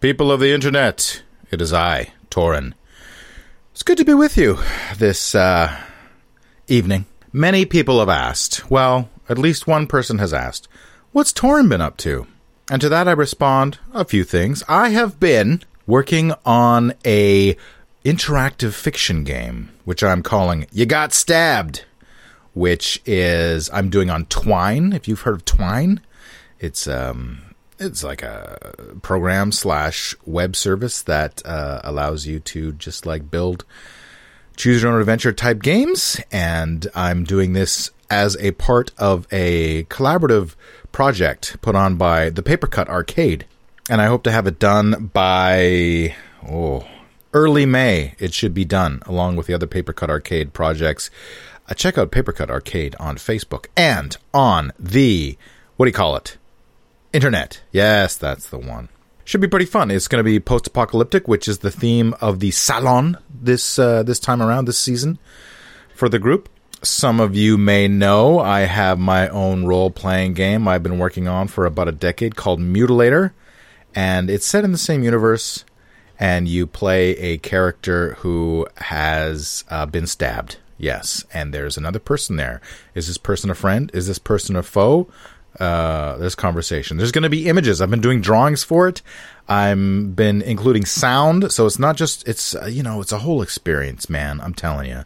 [0.00, 2.74] People of the internet, it is I, Toren.
[3.72, 4.58] It's good to be with you
[4.98, 5.74] this uh,
[6.68, 7.06] evening.
[7.32, 10.68] Many people have asked, well, at least one person has asked,
[11.12, 12.26] what's Toren been up to?
[12.70, 14.62] And to that I respond, a few things.
[14.68, 17.56] I have been working on a
[18.04, 21.86] interactive fiction game, which I'm calling You Got Stabbed,
[22.52, 24.92] which is I'm doing on Twine.
[24.92, 26.00] If you've heard of Twine,
[26.60, 27.45] it's um
[27.78, 33.64] it's like a program slash web service that uh, allows you to just like build
[34.56, 36.20] choose your own adventure type games.
[36.32, 40.54] And i'm doing this as a part of a collaborative
[40.92, 43.46] project put on by the papercut arcade.
[43.90, 46.14] And i hope to have it done by
[46.48, 46.86] oh
[47.34, 48.14] early may.
[48.18, 51.10] It should be done along with the other papercut arcade projects.
[51.68, 55.36] Uh, check out papercut arcade on facebook and on the
[55.76, 56.38] what do you call it
[57.12, 57.62] Internet.
[57.72, 58.88] Yes, that's the one.
[59.24, 59.90] Should be pretty fun.
[59.90, 64.20] It's going to be post-apocalyptic, which is the theme of the salon this uh, this
[64.20, 65.18] time around this season
[65.94, 66.48] for the group.
[66.82, 71.48] Some of you may know I have my own role-playing game I've been working on
[71.48, 73.32] for about a decade called Mutilator,
[73.94, 75.64] and it's set in the same universe.
[76.18, 80.56] And you play a character who has uh, been stabbed.
[80.78, 82.62] Yes, and there's another person there.
[82.94, 83.90] Is this person a friend?
[83.92, 85.08] Is this person a foe?
[85.60, 86.96] Uh, this conversation.
[86.96, 87.80] There's going to be images.
[87.80, 89.02] I've been doing drawings for it.
[89.48, 93.42] I'm been including sound, so it's not just it's uh, you know it's a whole
[93.42, 94.40] experience, man.
[94.40, 95.04] I'm telling you.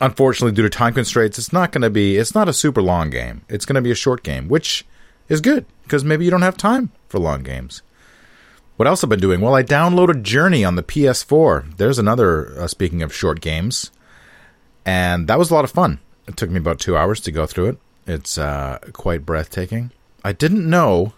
[0.00, 2.16] Unfortunately, due to time constraints, it's not going to be.
[2.16, 3.42] It's not a super long game.
[3.48, 4.84] It's going to be a short game, which
[5.28, 7.82] is good because maybe you don't have time for long games.
[8.76, 9.40] What else I've been doing?
[9.40, 11.76] Well, I downloaded Journey on the PS4.
[11.78, 12.60] There's another.
[12.60, 13.90] Uh, speaking of short games,
[14.84, 15.98] and that was a lot of fun.
[16.28, 17.78] It took me about two hours to go through it.
[18.06, 19.90] It's uh, quite breathtaking.
[20.24, 21.14] I didn't know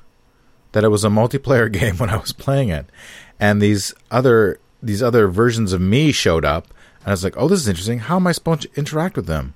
[0.72, 2.86] that it was a multiplayer game when I was playing it,
[3.38, 6.68] and these other these other versions of me showed up,
[7.00, 8.00] and I was like, "Oh, this is interesting.
[8.00, 9.54] How am I supposed to interact with them?"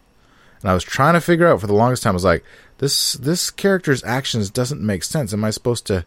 [0.60, 2.12] And I was trying to figure out for the longest time.
[2.12, 2.44] I was like,
[2.78, 5.32] "This this character's actions doesn't make sense.
[5.32, 6.04] Am I supposed to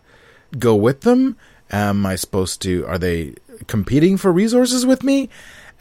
[0.60, 1.38] go with them?
[1.72, 2.86] Am I supposed to?
[2.86, 3.36] Are they
[3.68, 5.30] competing for resources with me?"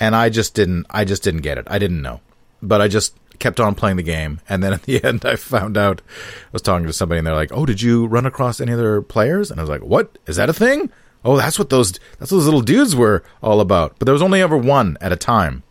[0.00, 0.86] And I just didn't.
[0.90, 1.66] I just didn't get it.
[1.68, 2.20] I didn't know,
[2.62, 5.76] but I just kept on playing the game, and then at the end, I found
[5.76, 6.00] out
[6.46, 9.02] I was talking to somebody, and they're like, "Oh, did you run across any other
[9.02, 10.90] players?" And I was like, "What is that a thing?"
[11.24, 13.98] Oh, that's what those that's what those little dudes were all about.
[13.98, 15.62] But there was only ever one at a time,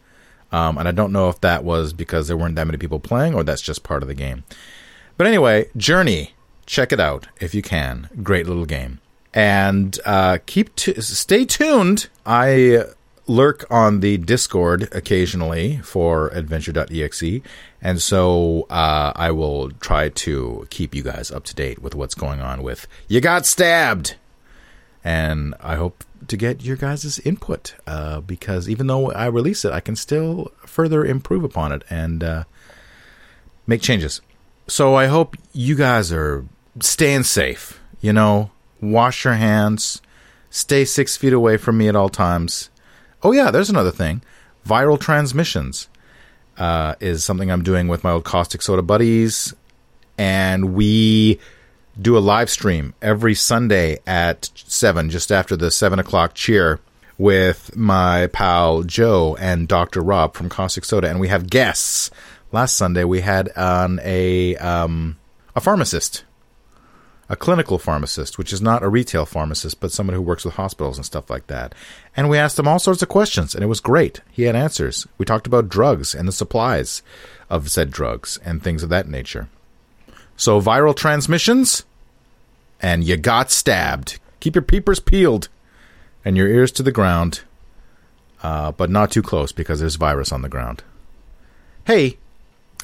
[0.51, 3.35] um, and I don't know if that was because there weren't that many people playing,
[3.35, 4.43] or that's just part of the game.
[5.15, 6.33] But anyway, Journey,
[6.65, 8.09] check it out if you can.
[8.23, 8.99] Great little game,
[9.33, 12.07] and uh, keep t- stay tuned.
[12.25, 12.85] I
[13.27, 17.41] lurk on the Discord occasionally for adventure.exe,
[17.81, 22.15] and so uh, I will try to keep you guys up to date with what's
[22.15, 24.15] going on with You Got Stabbed.
[25.05, 29.73] And I hope to get your guys' input uh, because even though I release it,
[29.73, 32.43] I can still further improve upon it and uh,
[33.67, 34.21] make changes.
[34.67, 36.45] So I hope you guys are
[36.79, 37.81] staying safe.
[37.99, 40.01] You know, wash your hands,
[40.49, 42.69] stay six feet away from me at all times
[43.23, 44.21] Oh yeah, there's another thing.
[44.67, 45.87] Viral transmissions
[46.57, 49.53] uh, is something I'm doing with my old caustic soda buddies,
[50.17, 51.39] and we
[51.99, 56.79] do a live stream every Sunday at seven, just after the seven o'clock cheer,
[57.17, 62.11] with my pal Joe and Doctor Rob from Caustic Soda, and we have guests.
[62.51, 65.17] Last Sunday we had on a um,
[65.55, 66.23] a pharmacist
[67.29, 70.97] a clinical pharmacist, which is not a retail pharmacist, but someone who works with hospitals
[70.97, 71.73] and stuff like that.
[72.15, 74.21] And we asked him all sorts of questions, and it was great.
[74.31, 75.07] He had answers.
[75.17, 77.01] We talked about drugs and the supplies
[77.49, 79.47] of said drugs and things of that nature.
[80.35, 81.83] So, viral transmissions,
[82.81, 84.19] and you got stabbed.
[84.39, 85.47] Keep your peepers peeled
[86.25, 87.41] and your ears to the ground,
[88.41, 90.83] uh, but not too close because there's virus on the ground.
[91.85, 92.17] Hey,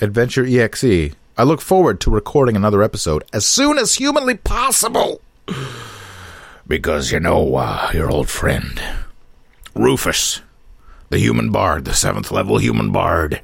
[0.01, 5.22] Adventure EXE I look forward to recording another episode as soon as humanly possible.
[6.67, 8.83] Because, you know, uh, your old friend,
[9.74, 10.41] Rufus,
[11.09, 13.39] the human bard, the seventh level human bard,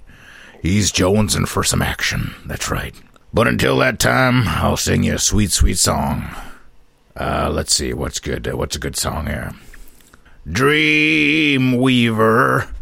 [0.62, 2.36] he's jonesing for some action.
[2.46, 2.94] That's right.
[3.34, 6.36] But until that time, I'll sing you a sweet, sweet song.
[7.16, 8.46] Uh, let's see, what's good?
[8.46, 9.54] Uh, what's a good song here?
[10.46, 12.75] Dream Weaver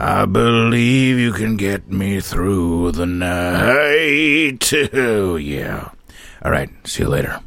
[0.00, 4.72] I believe you can get me through the night.
[4.92, 5.90] Oh, yeah.
[6.44, 6.70] All right.
[6.84, 7.40] See you later.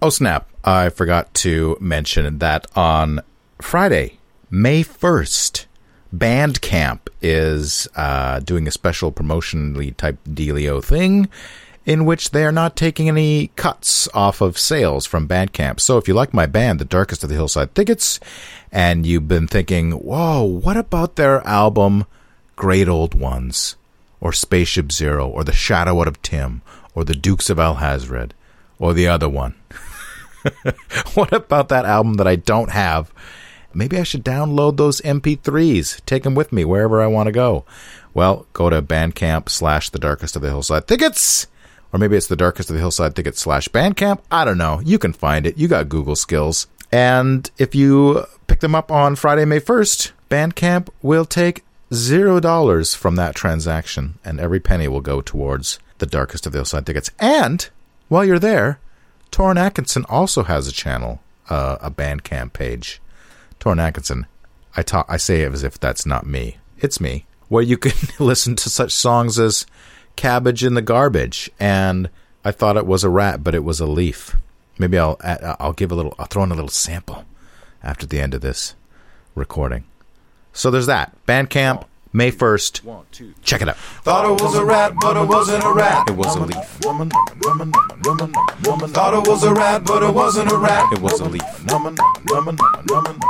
[0.00, 0.48] Oh, snap.
[0.64, 3.20] I forgot to mention that on
[3.60, 4.18] Friday,
[4.50, 5.66] May 1st,
[6.14, 11.28] Bandcamp is uh, doing a special promotionally type dealio thing.
[11.88, 15.80] In which they are not taking any cuts off of sales from Bandcamp.
[15.80, 18.20] So if you like my band, The Darkest of the Hillside Thickets,
[18.70, 22.04] and you've been thinking, whoa, what about their album
[22.56, 23.76] Great Old Ones,
[24.20, 26.60] or Spaceship Zero, or The Shadow Out of Tim,
[26.94, 28.32] or The Dukes of Alhazred,
[28.78, 29.54] or the other one?
[31.14, 33.10] what about that album that I don't have?
[33.72, 37.64] Maybe I should download those MP3s, take them with me wherever I want to go.
[38.12, 41.46] Well, go to Bandcamp slash The Darkest of the Hillside Thickets.
[41.92, 44.20] Or maybe it's The Darkest of the Hillside Thickets slash Bandcamp.
[44.30, 44.80] I don't know.
[44.84, 45.56] You can find it.
[45.56, 46.66] You got Google skills.
[46.92, 52.94] And if you pick them up on Friday, May 1st, Bandcamp will take zero dollars
[52.94, 57.10] from that transaction, and every penny will go towards The Darkest of the Hillside Thickets.
[57.18, 57.68] And
[58.08, 58.78] while you're there,
[59.30, 63.00] Toren Atkinson also has a channel, uh, a Bandcamp page.
[63.60, 64.26] Toren Atkinson,
[64.76, 66.58] I talk, I say it as if that's not me.
[66.78, 67.26] It's me.
[67.48, 67.92] Where you can
[68.24, 69.66] listen to such songs as
[70.18, 72.10] "Cabbage in the Garbage" and
[72.44, 74.34] "I thought it was a rat, but it was a leaf."
[74.76, 75.16] Maybe I'll
[75.60, 76.14] I'll give a little.
[76.18, 77.24] I'll throw in a little sample
[77.84, 78.74] after the end of this
[79.36, 79.84] recording.
[80.52, 81.84] So there's that Bandcamp.
[82.12, 83.34] May 1st.
[83.42, 83.76] Check it out.
[83.76, 86.08] Thought it was a rat, but it wasn't a rat.
[86.08, 86.84] It was a leaf.
[86.84, 87.10] Woman,
[87.42, 87.72] woman,
[88.04, 88.32] woman,
[88.64, 88.90] woman.
[88.90, 90.90] Thought it was a rat, but it wasn't a rat.
[90.92, 91.42] It was a leaf.
[91.70, 91.96] Woman,
[92.28, 92.56] woman,
[92.88, 93.20] woman.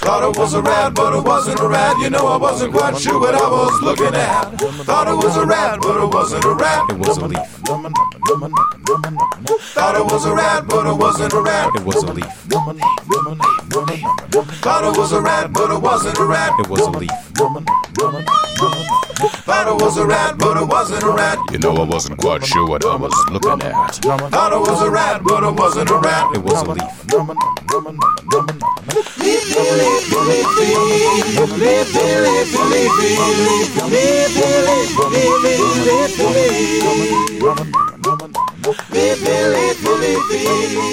[0.00, 1.98] Thought it was a rat, but it wasn't a rat.
[1.98, 4.44] You know I wasn't quite sure what I was looking at.
[4.84, 6.90] Thought it was a rat, but it wasn't a rat.
[6.90, 7.68] It was a leaf.
[7.68, 7.92] Woman,
[8.28, 8.81] woman, woman.
[8.84, 11.70] Thought it was a rat, but it wasn't a rat.
[11.76, 12.26] It was a leaf.
[14.60, 16.52] Thought it was a rat, but it wasn't a rat.
[16.58, 17.10] It was a leaf.
[19.44, 21.38] Thought it was a rat, but it wasn't a rat.
[21.52, 23.94] You know I wasn't quite sure what I was looking at.
[23.94, 26.34] Thought it was a rat, but it wasn't a rat.
[26.34, 27.02] It was a leaf.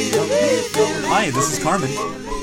[0.01, 1.89] Hi, this is Carmen,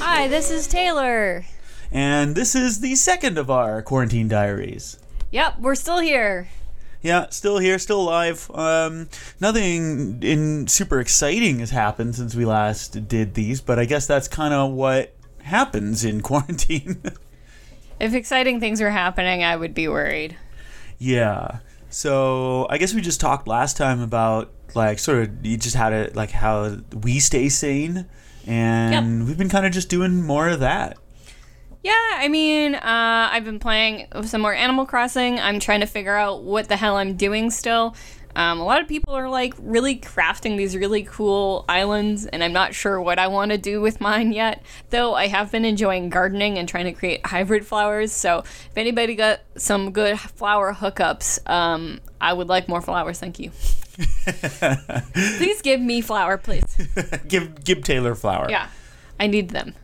[0.01, 1.45] Hi, this is Taylor.
[1.91, 4.99] and this is the second of our quarantine diaries.
[5.33, 6.47] Yep, we're still here.
[7.03, 8.49] Yeah, still here, still alive.
[8.55, 9.09] Um,
[9.41, 14.29] nothing in super exciting has happened since we last did these, but I guess that's
[14.29, 15.13] kind of what
[15.43, 17.03] happens in quarantine.
[17.99, 20.37] If exciting things were happening, I would be worried.
[20.99, 21.59] yeah.
[21.97, 25.89] So I guess we just talked last time about like sort of you just how
[25.89, 28.05] to like how we stay sane,
[28.47, 30.99] and we've been kind of just doing more of that.
[31.83, 32.81] Yeah, I mean, uh,
[33.33, 35.41] I've been playing some more Animal Crossing.
[35.41, 37.97] I'm trying to figure out what the hell I'm doing still.
[38.37, 42.53] Um, a lot of people are like really crafting these really cool islands, and I'm
[42.53, 44.63] not sure what I want to do with mine yet.
[44.91, 48.13] Though I have been enjoying gardening and trying to create hybrid flowers.
[48.13, 53.19] So if anybody got some good flower hookups, um, I would like more flowers.
[53.19, 53.53] Thank you.
[55.15, 56.67] please give me flower, please.
[57.29, 58.49] give give Taylor flower.
[58.51, 58.69] Yeah,
[59.19, 59.75] I need them.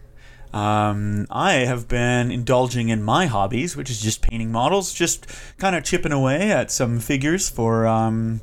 [0.52, 5.26] Um, I have been indulging in my hobbies, which is just painting models, just
[5.58, 8.40] kind of chipping away at some figures for um,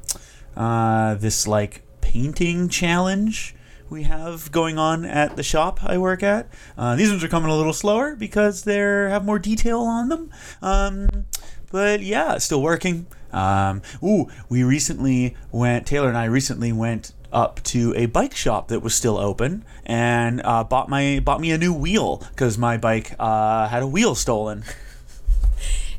[0.56, 3.56] uh, this like painting challenge
[3.90, 6.48] we have going on at the shop I work at.
[6.78, 10.32] Uh, these ones are coming a little slower because they have more detail on them.
[10.62, 11.26] Um,
[11.72, 13.08] but yeah, still working.
[13.32, 15.86] Um, ooh, we recently went.
[15.86, 20.42] Taylor and I recently went up to a bike shop that was still open and
[20.44, 24.16] uh, bought my bought me a new wheel because my bike uh, had a wheel
[24.16, 24.64] stolen.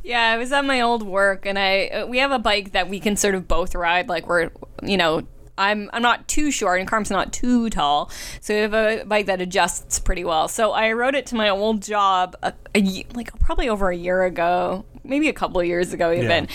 [0.03, 2.89] Yeah, I was at my old work, and I uh, we have a bike that
[2.89, 4.09] we can sort of both ride.
[4.09, 4.51] Like we're,
[4.83, 5.23] you know,
[5.59, 8.11] I'm I'm not too short, and Carm's not too tall,
[8.41, 10.49] so we have a bike that adjusts pretty well.
[10.49, 14.25] So I rode it to my old job, a, a like probably over a year
[14.25, 16.49] ago, maybe a couple of years ago even.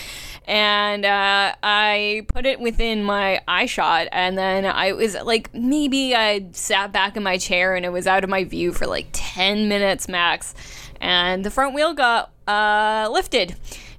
[0.47, 6.15] And uh, I put it within my eye shot, and then I was like, maybe
[6.15, 9.07] I sat back in my chair and it was out of my view for like
[9.11, 10.53] 10 minutes max.
[11.01, 13.55] And the front wheel got uh, lifted.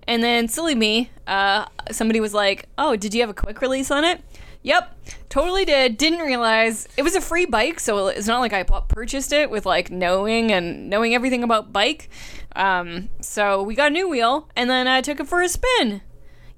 [0.08, 3.90] And then, silly me, uh, somebody was like, Oh, did you have a quick release
[3.90, 4.22] on it?
[4.62, 4.98] Yep,
[5.28, 5.96] totally did.
[5.96, 9.48] Didn't realize it was a free bike, so it's not like I pu- purchased it
[9.48, 12.08] with like knowing and knowing everything about bike.
[12.56, 16.00] Um, so we got a new wheel, and then I took it for a spin.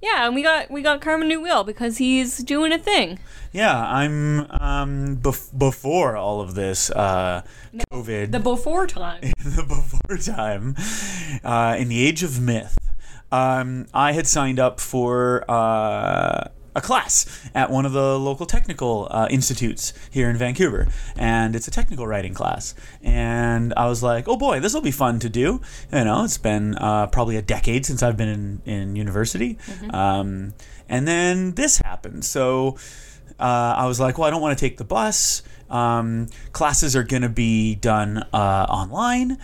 [0.00, 3.18] Yeah, and we got we got Carmen a new wheel because he's doing a thing.
[3.52, 7.42] Yeah, I'm um, bef- before all of this uh,
[7.92, 8.30] COVID.
[8.30, 9.20] The before time.
[9.44, 10.76] the before time,
[11.42, 12.78] uh, in the age of myth,
[13.32, 16.48] um, I had signed up for uh,
[16.78, 21.68] a class at one of the local technical uh, institutes here in Vancouver, and it's
[21.68, 22.74] a technical writing class.
[23.02, 25.60] And I was like, "Oh boy, this will be fun to do."
[25.92, 29.58] You know, it's been uh, probably a decade since I've been in, in university,
[29.90, 30.54] um,
[30.88, 32.24] and then this happened.
[32.24, 32.78] So
[33.38, 35.42] uh, I was like, well, I don't want to take the bus.
[35.70, 39.38] Um, classes are going to be done uh, online,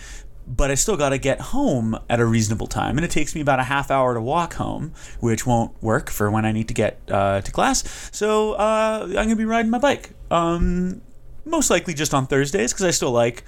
[0.47, 2.97] but I still got to get home at a reasonable time.
[2.97, 6.29] And it takes me about a half hour to walk home, which won't work for
[6.29, 8.09] when I need to get uh, to class.
[8.11, 10.11] So uh, I'm going to be riding my bike.
[10.29, 11.01] Um,
[11.45, 13.43] most likely just on Thursdays because I still like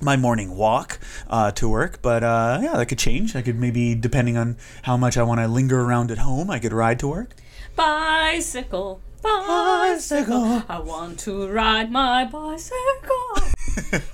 [0.00, 0.98] my morning walk
[1.28, 2.02] uh, to work.
[2.02, 3.36] But uh, yeah, that could change.
[3.36, 6.58] I could maybe, depending on how much I want to linger around at home, I
[6.58, 7.34] could ride to work.
[7.76, 10.64] Bicycle, bicycle.
[10.68, 13.59] I want to ride my bicycle.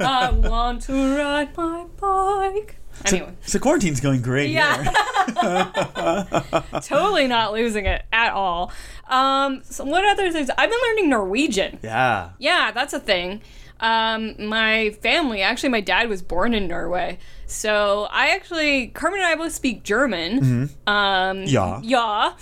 [0.01, 2.77] I want to ride my bike.
[3.05, 4.51] Anyway, So quarantine's going great.
[4.51, 4.83] Yeah.
[4.83, 6.63] here.
[6.81, 8.73] totally not losing it at all.
[9.09, 10.51] Um, so what other things?
[10.57, 11.79] I've been learning Norwegian.
[11.83, 12.31] yeah.
[12.39, 13.43] Yeah, that's a thing.
[13.81, 17.19] Um, my family, actually, my dad was born in Norway.
[17.47, 20.71] So I actually, Carmen and I both speak German.
[20.87, 21.81] Um, Yeah.
[21.83, 22.33] Ja.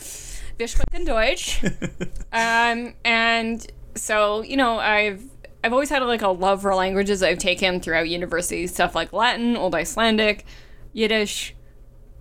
[0.57, 1.61] Wir sprechen Deutsch.
[2.33, 3.67] um, and
[3.97, 5.25] so, you know, I've
[5.65, 9.57] I've always had like a love for languages I've taken throughout university, stuff like Latin,
[9.57, 10.45] Old Icelandic,
[10.93, 11.55] Yiddish,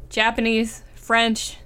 [0.08, 1.58] Japanese, French,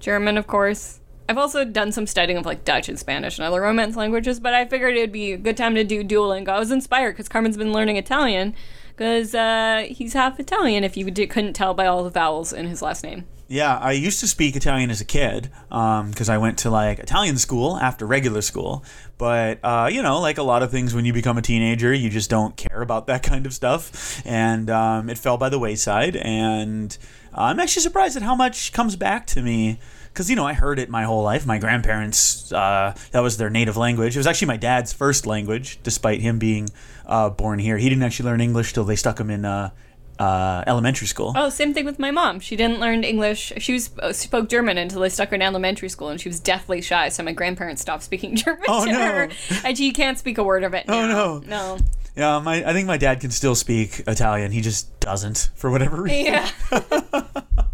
[0.00, 1.00] German, of course.
[1.30, 4.52] I've also done some studying of like Dutch and Spanish and other Romance languages, but
[4.52, 6.50] I figured it'd be a good time to do Duolingo.
[6.50, 8.54] I was inspired because Carmen's been learning Italian
[8.90, 12.66] because uh, he's half Italian, if you d- couldn't tell by all the vowels in
[12.66, 13.24] his last name.
[13.48, 17.38] Yeah, I used to speak Italian as a kid because I went to like Italian
[17.38, 18.84] school after regular school.
[19.18, 22.10] But uh, you know, like a lot of things, when you become a teenager, you
[22.10, 26.16] just don't care about that kind of stuff, and um, it fell by the wayside.
[26.16, 26.96] And
[27.32, 29.78] I'm actually surprised at how much comes back to me.
[30.08, 31.46] Because you know, I heard it my whole life.
[31.46, 34.16] My grandparents, uh, that was their native language.
[34.16, 36.70] It was actually my dad's first language, despite him being
[37.04, 37.76] uh, born here.
[37.76, 39.70] He didn't actually learn English till they stuck him in uh,
[40.18, 41.32] uh, elementary school.
[41.36, 42.40] Oh, same thing with my mom.
[42.40, 43.52] She didn't learn English.
[43.58, 46.40] She was, uh, spoke German until they stuck her in elementary school, and she was
[46.40, 47.08] deathly shy.
[47.10, 48.98] So my grandparents stopped speaking German Oh, to no.
[48.98, 49.28] her,
[49.64, 50.84] and she can't speak a word of it.
[50.88, 51.38] Oh, no.
[51.46, 51.78] no.
[52.16, 54.50] Yeah, my I think my dad can still speak Italian.
[54.50, 56.32] He just doesn't for whatever reason.
[56.32, 56.50] Yeah.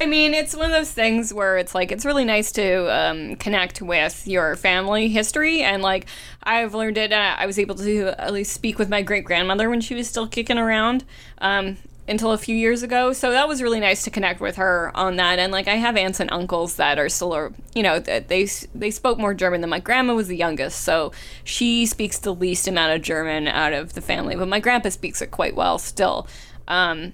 [0.00, 3.36] I mean, it's one of those things where it's like it's really nice to um,
[3.36, 6.06] connect with your family history, and like
[6.42, 7.12] I've learned it.
[7.12, 10.08] Uh, I was able to at least speak with my great grandmother when she was
[10.08, 11.04] still kicking around.
[11.38, 11.76] Um,
[12.08, 15.16] until a few years ago, so that was really nice to connect with her on
[15.16, 15.38] that.
[15.38, 18.90] And like, I have aunts and uncles that are still, you know, that they they
[18.90, 21.12] spoke more German than my grandma was the youngest, so
[21.44, 24.34] she speaks the least amount of German out of the family.
[24.34, 26.26] But my grandpa speaks it quite well still.
[26.66, 27.12] Um,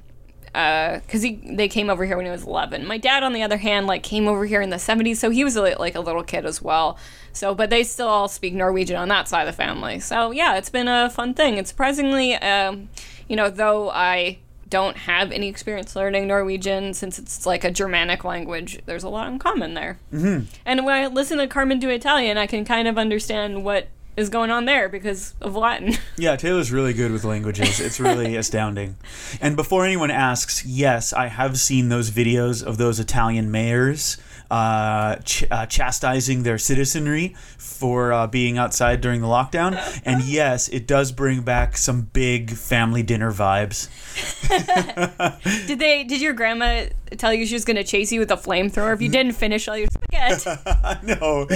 [0.59, 3.59] because he they came over here when he was 11 my dad on the other
[3.59, 6.25] hand like came over here in the 70s so he was a, like a little
[6.25, 6.99] kid as well.
[7.33, 10.01] So but they still all speak norwegian on that side of the family.
[10.01, 11.59] So yeah it's been a fun thing.
[11.59, 12.89] And surprisingly um,
[13.29, 14.39] you know though i
[14.69, 19.29] don't have any experience learning norwegian since it's like a germanic language there's a lot
[19.29, 19.99] in common there.
[20.13, 20.45] Mm-hmm.
[20.67, 23.89] and when i listen to carmen do italian i can kind of understand what
[24.19, 27.79] is going on there because of latin Yeah, Taylor's really good with languages.
[27.79, 28.97] It's really astounding.
[29.41, 34.17] And before anyone asks, yes, I have seen those videos of those Italian mayors
[34.51, 39.79] uh, ch- uh, chastising their citizenry for uh, being outside during the lockdown.
[40.07, 43.89] And yes, it does bring back some big family dinner vibes.
[45.67, 46.05] Did they?
[46.05, 46.85] Did your grandma
[47.17, 49.69] tell you she was going to chase you with a flamethrower if you didn't finish
[49.69, 50.51] all your spaghetti?
[51.07, 51.47] no,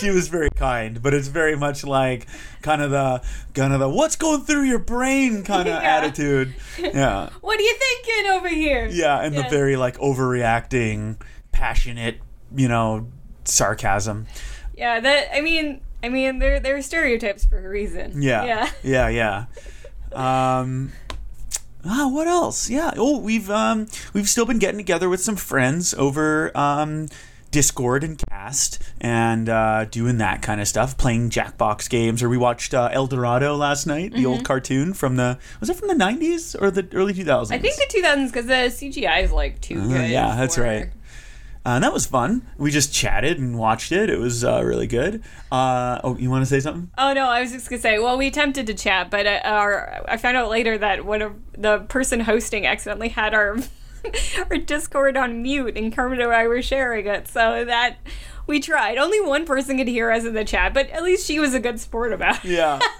[0.00, 2.26] she was very kind, but it's very much like
[2.62, 3.22] kind of the
[3.54, 5.96] kind of the what's going through your brain kind of Yeah.
[5.96, 6.54] attitude.
[6.78, 7.28] Yeah.
[7.40, 8.86] what are you thinking over here?
[8.90, 11.20] Yeah, and the very like overreacting,
[11.52, 12.20] passionate,
[12.54, 13.06] you know,
[13.44, 14.26] sarcasm.
[14.76, 15.34] Yeah, that.
[15.34, 18.22] I mean, I mean, they're they're stereotypes for a reason.
[18.22, 18.44] Yeah.
[18.44, 18.70] Yeah.
[18.82, 19.44] Yeah, yeah.
[20.12, 20.92] Um
[21.84, 22.68] Ah, what else?
[22.68, 22.92] Yeah.
[22.96, 27.08] Oh, we've um we've still been getting together with some friends over um
[27.50, 32.22] Discord and Kast and uh, doing that kind of stuff, playing Jackbox games.
[32.22, 35.76] Or we watched uh, El Dorado last night, the old cartoon from the was it
[35.76, 37.24] from the '90s or the early 2000s?
[37.24, 37.52] Mm-hmm.
[37.54, 40.00] I think the 2000s because the CGI is like too good.
[40.00, 40.90] Uh, yeah, that's right.
[41.66, 42.46] Uh, and that was fun.
[42.56, 44.08] We just chatted and watched it.
[44.08, 45.22] It was uh, really good.
[45.52, 46.90] Uh, oh, you want to say something?
[46.96, 47.98] Oh no, I was just gonna say.
[47.98, 51.34] Well, we attempted to chat, but uh, our I found out later that one of
[51.56, 53.58] the person hosting accidentally had our
[54.50, 57.28] our Discord on mute, and Kermit and I were sharing it.
[57.28, 57.98] So that
[58.46, 58.98] we tried.
[58.98, 61.60] Only one person could hear us in the chat, but at least she was a
[61.60, 62.50] good sport about it.
[62.52, 62.80] Yeah.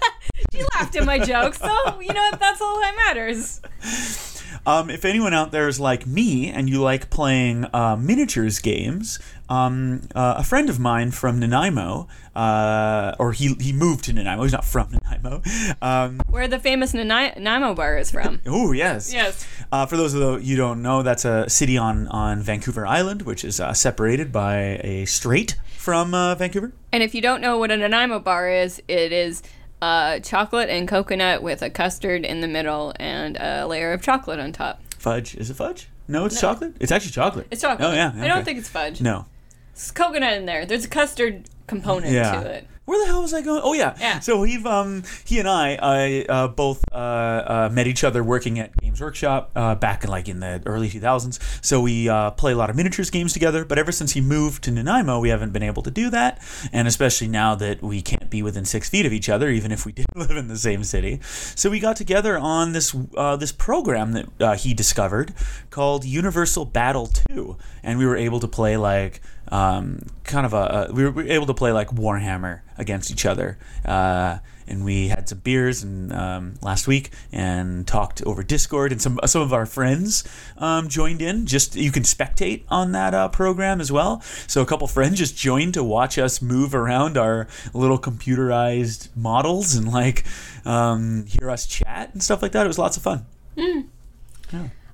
[0.53, 2.29] She laughed at my jokes, so you know?
[2.39, 3.61] That's all that matters.
[4.65, 9.19] Um, if anyone out there is like me and you like playing uh, miniatures games,
[9.49, 14.43] um, uh, a friend of mine from Nanaimo, uh, or he, he moved to Nanaimo,
[14.43, 15.41] he's not from Nanaimo.
[15.81, 18.41] Um, Where the famous Nanaimo bar is from.
[18.45, 19.11] oh, yes.
[19.13, 19.45] Yes.
[19.71, 23.23] Uh, for those of you who don't know, that's a city on, on Vancouver Island,
[23.23, 25.55] which is uh, separated by a strait.
[25.77, 26.71] from uh, Vancouver.
[26.91, 29.41] And if you don't know what a Nanaimo bar is, it is
[29.81, 34.39] uh, chocolate and coconut with a custard in the middle and a layer of chocolate
[34.39, 34.81] on top.
[34.97, 35.35] Fudge.
[35.35, 35.87] Is it fudge?
[36.07, 36.75] No, it's chocolate.
[36.79, 37.47] It's actually chocolate.
[37.51, 37.87] It's chocolate.
[37.87, 38.11] Oh yeah.
[38.15, 38.99] I don't think it's fudge.
[38.99, 39.25] No.
[39.71, 40.65] It's coconut in there.
[40.65, 42.41] There's a custard component Yeah.
[42.43, 42.67] to it.
[42.89, 43.61] Where the hell was I going?
[43.63, 43.95] Oh yeah.
[43.99, 44.19] Yeah.
[44.19, 48.57] So we've um he and I I uh, both uh, uh, met each other working
[48.57, 51.39] at Games Workshop uh, back in like in the early 2000s.
[51.63, 53.63] So we uh, play a lot of miniatures games together.
[53.63, 56.41] But ever since he moved to Nanaimo, we haven't been able to do that.
[56.73, 59.85] And especially now that we can't be within six feet of each other, even if
[59.85, 61.19] we did live in the same city.
[61.21, 65.35] So we got together on this uh, this program that uh, he discovered
[65.69, 70.87] called Universal Battle 2, and we were able to play like um, kind of a,
[70.89, 73.57] a we were able to play like Warhammer against each other.
[73.85, 74.39] Uh,
[74.69, 79.19] and we had some beers and um, last week and talked over Discord and some
[79.25, 80.23] some of our friends
[80.57, 81.47] um, joined in.
[81.47, 84.21] Just you can spectate on that uh, program as well.
[84.47, 89.75] So a couple friends just joined to watch us move around our little computerized models
[89.75, 90.23] and like
[90.65, 92.65] um, hear us chat and stuff like that.
[92.65, 93.25] It was lots of fun.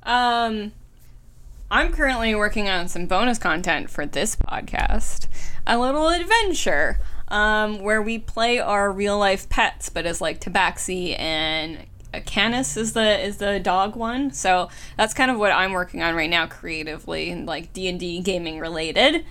[0.03, 0.71] Um,
[1.75, 5.27] I'm currently working on some bonus content for this podcast.
[5.67, 11.19] A little adventure, um, where we play our real life pets, but as like Tabaxi
[11.19, 11.85] and
[12.25, 14.31] Canis is the is the dog one.
[14.31, 17.99] So that's kind of what I'm working on right now, creatively and like D and
[17.99, 19.25] D gaming related.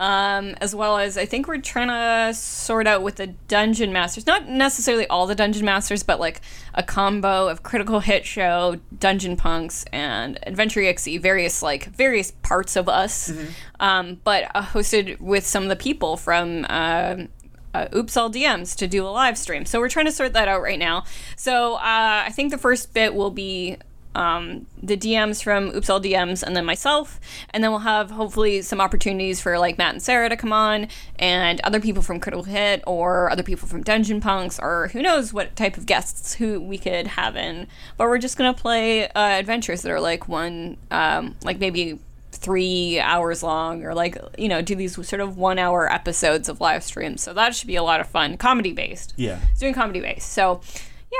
[0.00, 4.26] Um, as well as I think we're trying to sort out with the dungeon masters,
[4.26, 6.40] not necessarily all the dungeon masters, but like
[6.74, 12.76] a combo of Critical Hit Show, Dungeon Punks, and Adventure EXE, various like various parts
[12.76, 13.32] of us,
[13.80, 16.66] um, but uh, hosted with some of the people from.
[16.68, 17.28] um
[17.76, 19.66] uh, Oops All DMs to do a live stream.
[19.66, 21.04] So we're trying to sort that out right now.
[21.36, 23.76] So uh, I think the first bit will be
[24.14, 27.20] um, the DMs from Oops All DMs and then myself.
[27.50, 30.88] And then we'll have hopefully some opportunities for like Matt and Sarah to come on
[31.18, 35.34] and other people from Critical Hit or other people from Dungeon Punks or who knows
[35.34, 37.66] what type of guests who we could have in.
[37.98, 41.98] But we're just going to play uh, adventures that are like one, um, like maybe
[42.36, 46.60] three hours long or like you know do these sort of one hour episodes of
[46.60, 48.36] live streams so that should be a lot of fun.
[48.36, 49.14] Comedy based.
[49.16, 49.40] Yeah.
[49.50, 50.32] it's doing comedy based.
[50.32, 50.60] So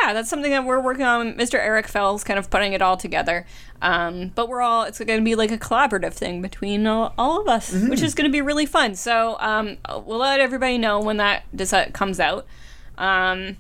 [0.03, 1.35] yeah that's something that we're working on.
[1.35, 3.47] Mr eric fell's kind of putting it all together.
[3.83, 7.41] Um, but we're all it's going to be like a collaborative thing between all, all
[7.41, 8.95] of us which is going to be really fun.
[8.95, 12.47] So um, we'll let everybody know when that does that comes out.
[12.99, 13.59] Um,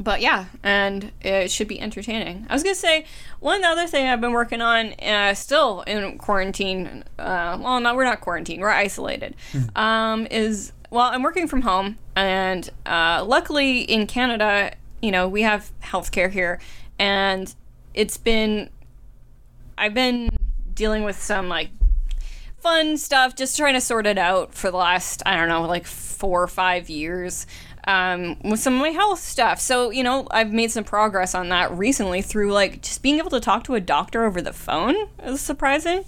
[0.00, 2.46] but yeah, and it should be entertaining.
[2.48, 3.06] I was gonna say
[3.40, 7.04] one other thing I've been working on, uh, still in quarantine.
[7.18, 8.60] Uh, well, no, we're not quarantined.
[8.60, 9.36] We're isolated.
[9.76, 15.42] Um, is well, I'm working from home, and uh, luckily in Canada, you know, we
[15.42, 16.60] have healthcare here,
[16.98, 17.54] and
[17.94, 18.70] it's been.
[19.76, 20.30] I've been
[20.74, 21.70] dealing with some like
[22.58, 25.86] fun stuff, just trying to sort it out for the last, I don't know, like
[25.86, 27.46] four or five years
[27.86, 29.60] um, with some of my health stuff.
[29.60, 33.30] So, you know, I've made some progress on that recently through like just being able
[33.30, 36.04] to talk to a doctor over the phone is surprising.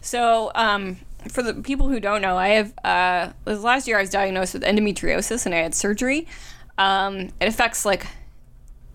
[0.00, 4.10] So, um, for the people who don't know, I have, uh, last year I was
[4.10, 6.26] diagnosed with endometriosis and I had surgery.
[6.78, 8.06] Um, it affects like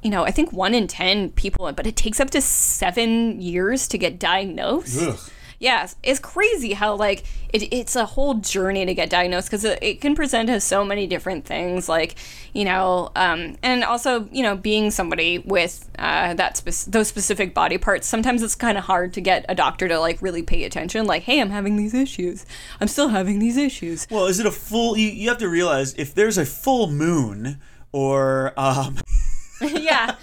[0.06, 3.88] you know, I think one in 10 people, but it takes up to seven years
[3.88, 5.32] to get diagnosed.
[5.60, 9.80] Yes, it's crazy how, like, it, it's a whole journey to get diagnosed because it,
[9.82, 12.16] it can present as so many different things, like,
[12.54, 17.54] you know, um, and also, you know, being somebody with uh, that spec- those specific
[17.54, 20.64] body parts, sometimes it's kind of hard to get a doctor to, like, really pay
[20.64, 21.06] attention.
[21.06, 22.46] Like, hey, I'm having these issues.
[22.82, 24.08] I'm still having these issues.
[24.10, 24.98] Well, is it a full?
[24.98, 27.60] You, you have to realize if there's a full moon
[27.92, 28.98] or um,
[29.62, 30.16] yeah.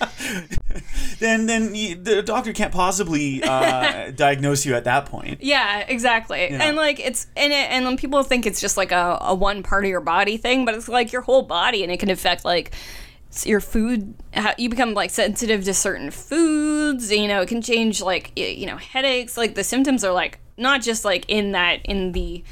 [1.19, 5.43] then then you, the doctor can't possibly uh, diagnose you at that point.
[5.43, 6.49] Yeah, exactly.
[6.49, 9.63] And like it's and it, and then people think it's just like a, a one
[9.63, 12.45] part of your body thing, but it's like your whole body, and it can affect
[12.45, 12.75] like
[13.45, 14.15] your food.
[14.35, 17.11] How you become like sensitive to certain foods.
[17.11, 19.37] You know, it can change like you know headaches.
[19.37, 22.45] Like the symptoms are like not just like in that in the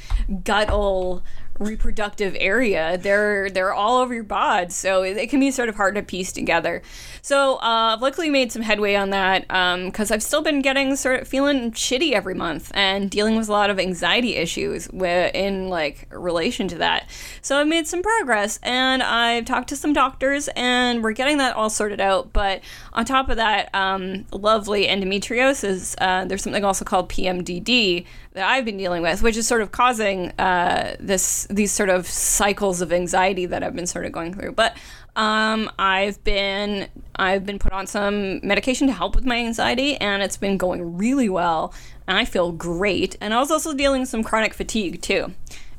[0.43, 1.23] guttal
[1.61, 2.97] reproductive area.
[2.97, 4.71] They're they're all over your bod.
[4.71, 6.81] So it, it can be sort of hard to piece together.
[7.21, 9.47] So uh, I've luckily made some headway on that
[9.85, 13.51] because I've still been getting sort of feeling shitty every month and dealing with a
[13.51, 17.07] lot of anxiety issues in like relation to that.
[17.41, 21.55] So I've made some progress and I've talked to some doctors and we're getting that
[21.55, 22.33] all sorted out.
[22.33, 22.61] But
[22.93, 28.63] on top of that um, lovely endometriosis uh, there's something also called PMDD that I've
[28.63, 32.93] been dealing with, which is sort of causing uh, this these sort of cycles of
[32.93, 34.53] anxiety that I've been sort of going through.
[34.53, 34.77] But
[35.15, 40.23] um, I've been I've been put on some medication to help with my anxiety, and
[40.23, 41.73] it's been going really well,
[42.07, 43.17] and I feel great.
[43.19, 45.33] And I was also dealing with some chronic fatigue too.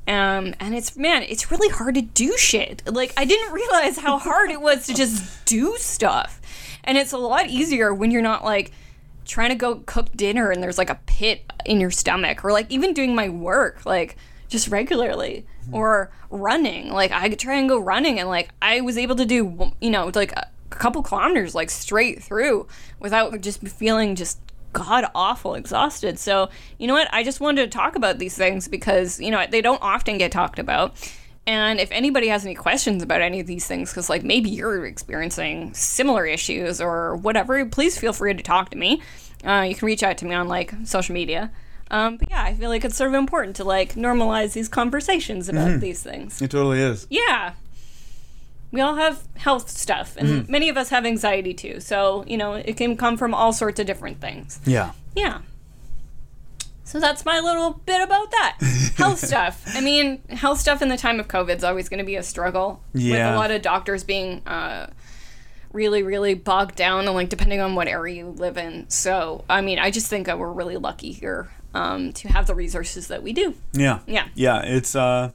[0.07, 2.83] Um, and it's man, it's really hard to do shit.
[2.87, 6.41] Like I didn't realize how hard it was to just do stuff.
[6.85, 8.73] And it's a lot easier when you're not like
[9.25, 12.71] trying to go cook dinner and there's like a pit in your stomach or like
[12.71, 14.17] even doing my work like
[14.49, 15.75] just regularly mm-hmm.
[15.75, 16.91] or running.
[16.91, 19.91] Like I could try and go running and like I was able to do you
[19.91, 22.67] know like a couple kilometers like straight through
[22.99, 24.39] without just feeling just
[24.73, 26.19] god awful exhausted.
[26.19, 27.09] So, you know what?
[27.13, 30.33] I just wanted to talk about these things because, you know, they don't often get
[30.33, 30.95] talked about.
[31.47, 34.87] And if anybody has any questions about any of these things, because like maybe you're
[34.87, 39.03] experiencing similar issues or whatever, please feel free to talk to me.
[39.45, 41.51] Uh, you can reach out to me on like social media.
[41.91, 45.49] Um, but yeah, I feel like it's sort of important to like normalize these conversations
[45.49, 46.41] about these things.
[46.41, 47.07] It totally is.
[47.11, 47.55] Yeah.
[48.71, 51.79] We all have health stuff, and many of us have anxiety too.
[51.81, 54.61] So, you know, it can come from all sorts of different things.
[54.65, 54.93] Yeah.
[55.15, 55.41] Yeah.
[56.93, 58.59] So that's my little bit about that.
[58.99, 59.63] health stuff.
[59.69, 62.23] I mean, health stuff in the time of COVID is always going to be a
[62.23, 62.83] struggle.
[62.93, 63.13] Yeah.
[63.13, 64.91] With a lot of doctors being uh,
[65.73, 68.91] really, really bogged down, and like depending on what area you live in.
[68.91, 72.55] So, I mean, I just think that we're really lucky here um, to have the
[72.55, 73.55] resources that we do.
[73.73, 74.01] Yeah.
[74.07, 74.29] Yeah.
[74.35, 74.61] Yeah.
[74.61, 75.31] It's uh,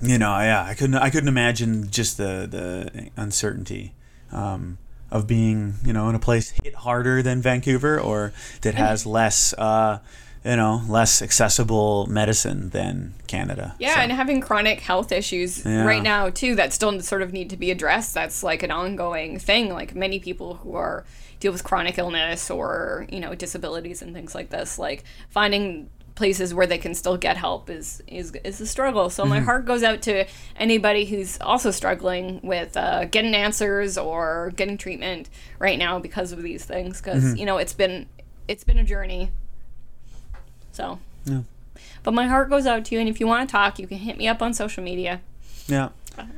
[0.00, 0.62] you know, yeah.
[0.64, 0.94] I couldn't.
[0.94, 3.96] I couldn't imagine just the the uncertainty.
[4.30, 4.78] Um,
[5.10, 9.52] of being, you know, in a place hit harder than Vancouver or that has less,
[9.54, 9.98] uh,
[10.44, 13.74] you know, less accessible medicine than Canada.
[13.78, 15.84] Yeah, So- and having chronic health issues Yeah.
[15.84, 18.14] right now too that still sort of need to be addressed.
[18.14, 19.72] That's like an ongoing thing.
[19.72, 21.04] Like many people who are
[21.40, 26.52] deal with chronic illness or you know disabilities and things like this, like finding places
[26.52, 29.08] where they can still get help is is is a struggle.
[29.10, 29.30] So Mm-hmm.
[29.30, 30.24] my heart goes out to
[30.58, 36.42] anybody who's also struggling with uh, getting answers or getting treatment right now because of
[36.42, 37.00] these things.
[37.00, 37.36] Because Mm-hmm.
[37.36, 38.06] you know it's been
[38.48, 39.30] it's been a journey.
[40.80, 40.98] So.
[41.26, 41.42] Yeah.
[42.02, 43.98] But my heart goes out to you, and if you want to talk, you can
[43.98, 45.20] hit me up on social media.
[45.66, 45.90] yeah.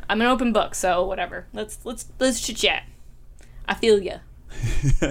[0.08, 1.46] I'm an open book, so whatever.
[1.52, 2.84] Let's let's let's chit chat.
[3.66, 4.20] I feel you.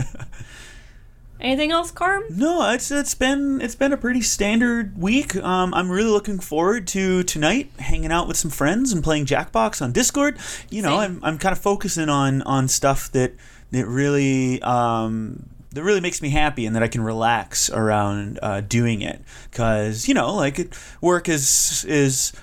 [1.41, 2.23] Anything else, Carm?
[2.29, 5.35] No, it's it's been it's been a pretty standard week.
[5.35, 9.81] Um, I'm really looking forward to tonight, hanging out with some friends and playing Jackbox
[9.81, 10.37] on Discord.
[10.69, 10.99] You know, Same.
[10.99, 13.33] I'm, I'm kind of focusing on on stuff that
[13.71, 18.61] that really um, that really makes me happy and that I can relax around uh,
[18.61, 19.21] doing it.
[19.49, 22.33] Because you know, like work is is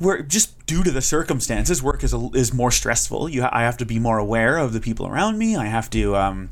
[0.00, 1.82] work just due to the circumstances.
[1.82, 3.28] Work is a, is more stressful.
[3.28, 5.56] You I have to be more aware of the people around me.
[5.56, 6.16] I have to.
[6.16, 6.50] Um,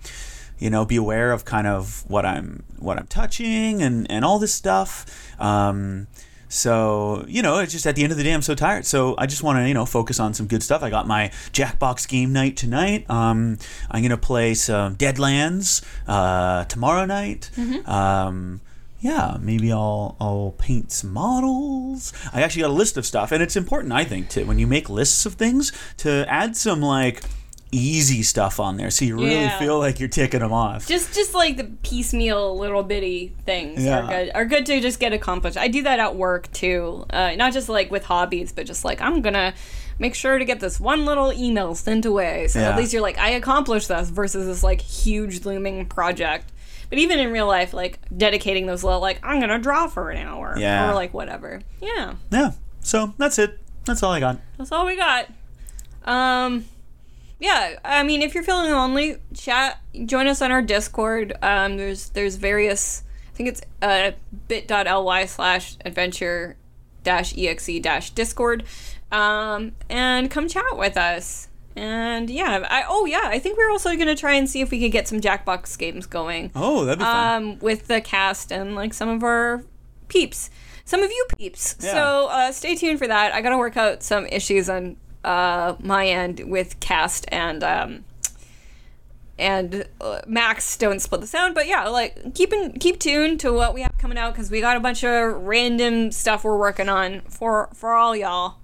[0.59, 4.39] you know be aware of kind of what i'm what i'm touching and and all
[4.39, 5.07] this stuff
[5.41, 6.07] um
[6.51, 8.85] so you know it's just at the end of the day i'm so tired.
[8.85, 10.83] So i just want to you know focus on some good stuff.
[10.83, 13.09] I got my jackbox game night tonight.
[13.09, 13.57] Um
[13.91, 17.51] i'm gonna play some deadlands uh tomorrow night.
[17.87, 18.61] Um
[19.01, 22.13] yeah, maybe I'll I'll paint some models.
[22.35, 24.67] I actually got a list of stuff, and it's important, I think, to when you
[24.67, 27.23] make lists of things to add some like
[27.73, 29.59] easy stuff on there, so you really Yeah.
[29.59, 30.87] feel like you're ticking them off.
[30.89, 33.99] Just just like the piecemeal little bitty things Yeah.
[34.01, 34.31] are good.
[34.35, 35.57] Are good to just get accomplished.
[35.57, 37.07] I do that at work too.
[37.11, 39.55] Uh, not just like with hobbies, but just like I'm gonna
[39.99, 42.49] make sure to get this one little email sent away.
[42.49, 42.71] So Yeah.
[42.71, 46.51] at least you're like I accomplished this versus this like huge looming project.
[46.89, 50.17] But even in real life, like dedicating those little like I'm gonna draw for an
[50.27, 50.91] hour Yeah.
[50.91, 51.61] or like whatever.
[51.81, 52.15] Yeah.
[52.33, 53.59] yeah, so that's it.
[53.85, 54.39] That's all I got.
[54.59, 55.27] That's all we got.
[56.05, 56.65] Um,
[57.41, 59.81] yeah, I mean, if you're feeling lonely, chat.
[60.05, 61.33] Join us on our Discord.
[61.43, 63.03] Um, there's there's various.
[63.33, 64.13] I think it's uh,
[64.49, 66.57] bit.ly slash adventure
[67.03, 68.65] dash exe dash Discord.
[69.11, 71.49] Um, and come chat with us.
[71.77, 74.81] And yeah, I oh yeah, I think we're also gonna try and see if we
[74.81, 77.43] could get some Jackbox games going Oh, that'd be fun.
[77.43, 79.63] um, with the cast and like some of our
[80.09, 80.51] peeps,
[80.85, 81.77] some of you peeps.
[81.81, 81.93] Yeah.
[81.93, 83.33] So uh, stay tuned for that.
[83.33, 88.05] I gotta work out some issues on uh, my end with Kast and um,
[89.39, 93.53] and uh, Max don't split the sound, but yeah, like keep in, keep tuned to
[93.53, 96.89] what we have coming out because we got a bunch of random stuff we're working
[96.89, 98.57] on for for all y'all,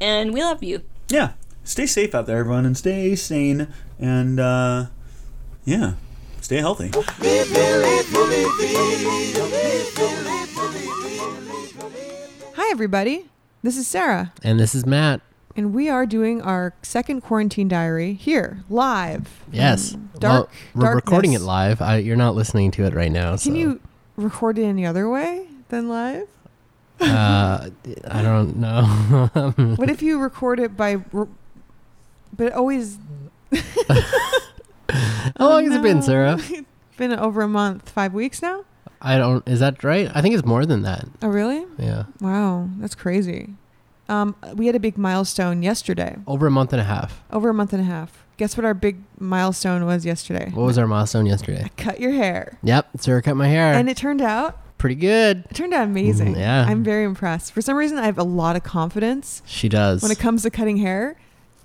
[0.00, 0.82] and we love you.
[1.08, 1.32] yeah,
[1.64, 4.86] stay safe out there, everyone, and stay sane, and uh,
[5.64, 5.94] yeah,
[6.40, 6.90] stay healthy.
[12.54, 13.26] Hi, everybody.
[13.62, 15.20] This is Sarah, And this is Matt.
[15.56, 19.42] And we are doing our second quarantine diary here, live.
[19.50, 19.92] Yes.
[19.92, 20.50] in Dark.
[20.74, 21.80] well, we're recording it live.
[21.80, 23.30] I, you're not listening to it right now.
[23.30, 23.80] Can so, you
[24.16, 26.28] record it any other way than live?
[27.00, 27.70] Uh,
[28.08, 29.30] I don't know.
[29.76, 31.26] what if you record it by, re-
[32.34, 32.98] but always
[35.38, 36.02] How long has it been, no.
[36.02, 36.38] Sarah?
[36.96, 38.64] been over a month, five weeks now?
[39.00, 39.46] I don't.
[39.46, 40.10] Is that right?
[40.14, 41.06] I think it's more than that.
[41.22, 41.66] Oh, really?
[41.78, 43.54] Yeah, Wow, that's crazy.
[44.08, 47.22] Um, we had a big milestone yesterday, over a month and a half.
[47.32, 48.24] over a month and a half.
[48.36, 50.50] Guess what our big milestone was yesterday?
[50.52, 51.70] What was our milestone yesterday?
[51.76, 52.58] Cut your hair.
[52.62, 53.72] Yep, Sarah cut my hair.
[53.72, 55.44] And it turned out, Pretty good.
[55.50, 56.34] it turned out amazing.
[56.34, 56.66] Mm, yeah.
[56.68, 57.52] I'm very impressed.
[57.52, 60.02] For some reason, I have a lot of confidence She does.
[60.02, 61.16] when it comes to cutting hair,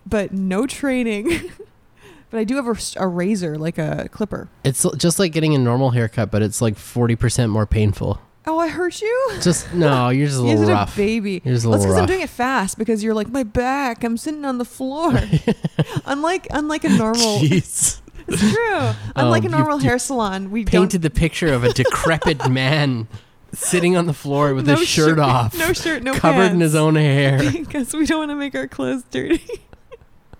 [0.05, 1.51] but no training.
[2.31, 4.47] but I do have a, a razor, like a clipper.
[4.63, 8.21] it's just like getting a normal haircut, but it's like forty percent more painful.
[8.47, 9.31] Oh, I hurt you?
[9.41, 10.93] Just no, you're just a You're little such rough.
[10.93, 11.41] a baby.
[11.45, 14.03] You're just a little because I'm doing it fast because you're like my back.
[14.03, 15.13] I'm sitting on the floor.
[16.05, 17.39] unlike unlike a normal.
[17.39, 17.99] Jeez.
[18.27, 18.91] It's true.
[19.15, 23.07] Unlike Oh, a normal hair salon, we Painted the picture of a decrepit man
[23.51, 26.73] sitting on the floor with don't, his shirt off, No shirt, no covered in his
[26.75, 27.39] own hair.
[27.51, 29.43] because we don't want to make our clothes dirty.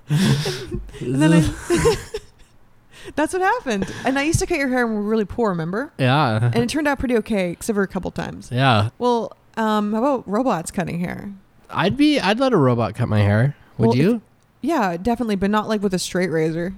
[0.10, 0.82] and
[1.22, 1.96] then I,
[3.16, 3.92] that's what happened.
[4.06, 5.92] And I used to cut your hair when we were really poor, remember?
[5.98, 8.50] yeah, And it turned out pretty okay, except for a couple times.
[8.52, 8.90] yeah.
[9.00, 11.32] Well, um, how about robots cutting hair?
[11.70, 12.20] I'd be.
[12.20, 13.56] I'd let a robot cut my hair.
[13.78, 14.22] Would Well, you?
[14.62, 16.74] Yeah, definitely, but not like with a straight razor.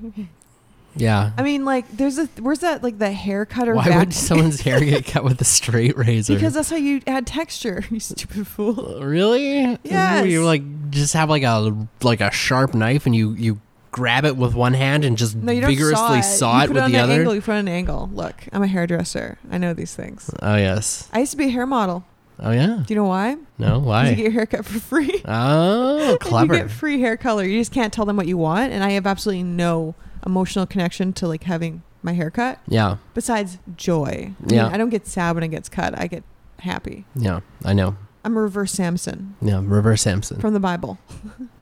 [0.95, 1.31] Yeah.
[1.37, 3.73] I mean, like, there's a where's that like the hair cutter?
[3.73, 6.35] Why vac- would someone's hair get cut with a straight razor?
[6.35, 7.83] Because that's how you add texture.
[7.89, 9.01] You stupid fool.
[9.03, 9.77] really?
[9.83, 10.21] Yeah.
[10.23, 13.59] You like just have like a like a sharp knife and you you
[13.93, 16.67] grab it with one hand and just No, you don't vigorously saw saw you it
[16.67, 17.13] put with on the an other.
[17.13, 18.09] Angle, you put on an angle.
[18.13, 19.37] Look, I'm a hairdresser.
[19.49, 20.29] I know these things.
[20.41, 21.07] Oh yes.
[21.13, 22.03] I used to be a hair model.
[22.39, 22.83] Oh yeah.
[22.85, 23.37] Do you know why?
[23.59, 24.09] No, Why?
[24.09, 25.21] You get your hair cut for free.
[25.25, 26.55] oh, clever.
[26.55, 27.45] You get free hair color.
[27.45, 28.73] You just can't tell them what you want.
[28.73, 29.93] And I have absolutely no
[30.25, 32.97] emotional connection to like having my hair cut yeah.
[33.13, 34.33] besides joy.
[34.49, 34.63] I Yeah.
[34.63, 35.97] mean, I don't get sad when it gets cut.
[35.97, 36.23] I get
[36.59, 37.05] happy.
[37.15, 37.41] Yeah.
[37.63, 37.95] I know.
[38.25, 39.61] I'm a reverse Samson Yeah.
[39.63, 40.39] Reverse Samson.
[40.39, 40.97] from the Bible.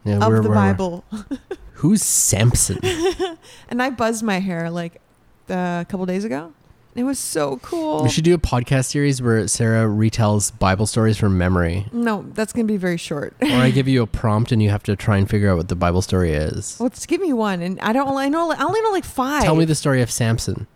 [0.06, 1.04] yeah, of we're- the we're- Bible.
[1.82, 2.80] Who's Samson?
[3.70, 5.02] And I buzzed my hair like
[5.50, 6.54] uh, a couple days ago.
[6.94, 8.04] It was so cool.
[8.04, 11.88] we should do a podcast series where Sarah retells Bible stories from memory.
[11.94, 13.34] no, that's gonna be very short.
[13.41, 15.70] or I give you a prompt and you have to try and figure out what
[15.70, 16.78] the Bible story is.
[16.80, 18.15] Well, just give me one, and I don't.
[18.17, 18.52] I know.
[18.52, 19.44] I only know like five.
[19.44, 20.67] Tell me the story of Samson.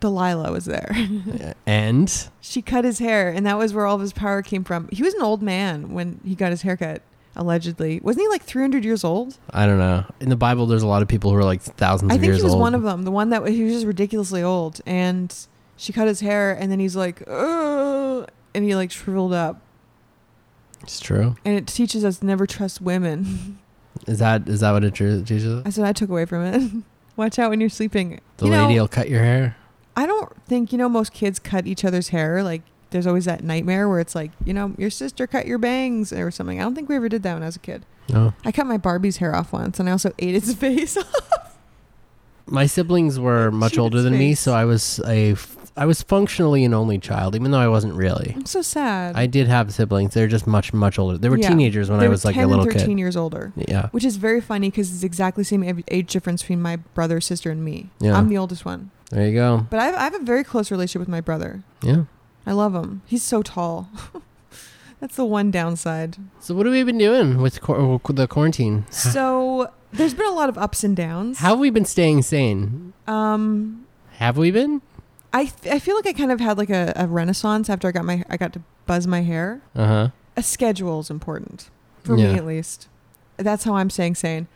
[0.00, 0.94] Delilah was there.
[1.66, 4.88] And she cut his hair, and that was where all of his power came from.
[4.92, 7.02] He was an old man when he got his haircut.
[7.34, 9.38] Allegedly, wasn't he like 300 years old?
[9.50, 10.04] I don't know.
[10.20, 12.34] In the Bible, there's a lot of people who are like thousands I of think
[12.34, 12.60] he was old.
[12.60, 13.04] one of them.
[13.04, 15.34] The one that he was just ridiculously old, and
[15.76, 19.62] she cut his hair, and then he's like, "Ugh," and he like shriveled up.
[20.82, 21.36] It's true.
[21.44, 23.58] And it teaches us never trust women.
[24.06, 25.46] Is that is that what it teaches?
[25.46, 25.62] us?
[25.62, 26.84] That's what I took away from it.
[27.16, 28.20] Watch out when you're sleeping.
[28.38, 29.54] The you know, lady will cut your hair.
[29.94, 32.42] I don't think you know most kids cut each other's hair.
[32.42, 36.12] Like there's always that nightmare where it's like you know your sister cut your bangs
[36.12, 36.60] or something.
[36.60, 37.84] I don't think we ever did that when I was a kid.
[38.08, 38.34] No.
[38.44, 40.96] I cut my Barbie's hair off once, and I also ate its face.
[42.46, 45.36] My siblings were much older than me, so I was a
[45.74, 48.32] I was functionally an only child, even though I wasn't really.
[48.36, 49.16] I'm so sad.
[49.16, 50.12] I did have siblings.
[50.12, 51.16] They're just much much older.
[51.16, 51.48] They were Yeah.
[51.48, 52.98] teenagers when They I was like a little and 13 kid.
[52.98, 53.88] years older, Yeah.
[53.90, 57.50] which is very funny because it's exactly the same age difference between my brother, sister,
[57.50, 57.88] and me.
[58.00, 58.18] Yeah.
[58.18, 59.66] I'm the oldest one, There you go.
[59.70, 61.62] but I have, I have a very close relationship with my brother.
[61.82, 62.02] Yeah.
[62.46, 63.02] I love him.
[63.06, 63.88] He's so tall.
[65.00, 66.16] That's the one downside.
[66.40, 68.86] So what have we been doing with qu- with the quarantine?
[68.90, 71.38] So there's been a lot of ups and downs.
[71.38, 72.92] How have we been staying sane?
[73.06, 73.86] Um,
[74.18, 74.80] Have we been?
[75.32, 78.04] I I feel like I kind of had like a, a renaissance after I got
[78.04, 79.60] my I got to buzz my hair.
[79.74, 80.08] Uh huh.
[80.36, 81.68] A schedule is important
[82.04, 82.32] for Yeah.
[82.32, 82.88] me at least.
[83.38, 84.46] That's how I'm staying sane.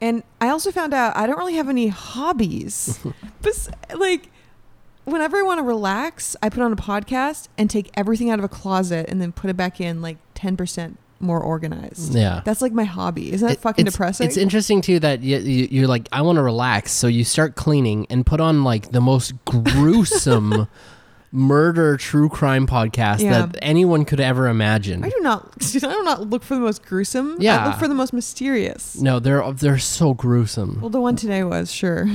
[0.00, 2.98] And I also found out I don't really have any hobbies.
[3.42, 4.28] Bes- like
[5.04, 8.44] whenever I want to relax, I put on a podcast and take everything out of
[8.44, 12.14] a closet and then put it back in like 10% more organized.
[12.14, 12.42] Yeah.
[12.44, 13.32] That's like my hobby.
[13.32, 14.26] Isn't that It- fucking it's, depressing?
[14.26, 17.54] It's interesting too that you, you, you're like, I want to relax, so you start
[17.54, 20.66] cleaning and put on like the most gruesome
[21.34, 23.46] murder true crime podcast Yeah.
[23.46, 25.02] that anyone could ever imagine.
[25.04, 27.36] I do not I do not look for the most gruesome.
[27.40, 29.00] Yeah, I look for the most mysterious.
[29.00, 30.78] No, they're they're so gruesome.
[30.80, 32.06] Well, the one today was sure.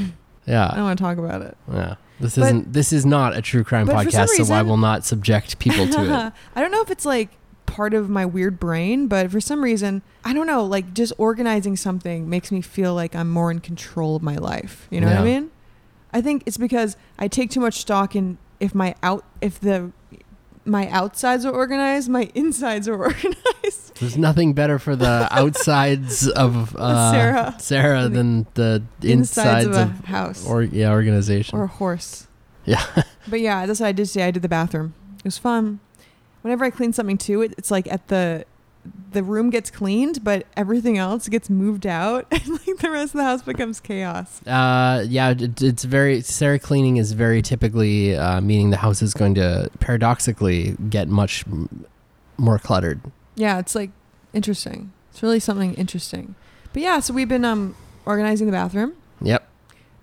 [0.45, 1.57] Yeah, I don't want to talk about it.
[1.71, 1.95] yeah.
[2.19, 4.61] This But- isn't this is not a true crime but for some podcast, so I
[4.63, 6.33] will not subject people to it.
[6.55, 7.29] I don't know if it's like
[7.67, 11.75] part of my weird brain, but for some reason, I don't know, like just organizing
[11.75, 14.87] something makes me feel like I'm more in control of my life.
[14.89, 15.51] You know what I mean?
[16.11, 19.91] I think it's because I take too much stock in if my out if the
[20.67, 23.99] my outsides are organized, my insides are organized.
[23.99, 27.55] There's nothing better for the outsides of uh, Sarah.
[27.59, 31.57] Sarah than the Insides, insides, of a house or yeah organization.
[31.57, 32.27] or a horse.
[32.65, 32.83] yeah,
[33.27, 34.25] But yeah, that's what I did today.
[34.27, 34.93] I did the bathroom.
[35.19, 35.79] It was fun.
[36.41, 38.45] Whenever I clean something too, it, it's like at the
[39.11, 43.19] the room gets cleaned, but everything else gets moved out, and like the rest of
[43.19, 44.45] the house becomes chaos.
[44.45, 49.13] Uh, yeah, it, it's very Sarah cleaning is very typically uh, meaning the house is
[49.13, 51.85] going to paradoxically get much m-
[52.37, 52.99] more cluttered.
[53.35, 53.91] Yeah, it's like
[54.33, 54.91] interesting.
[55.11, 56.35] It's really something interesting.
[56.73, 59.47] But yeah, so we've been um organizing the bathroom, Yep,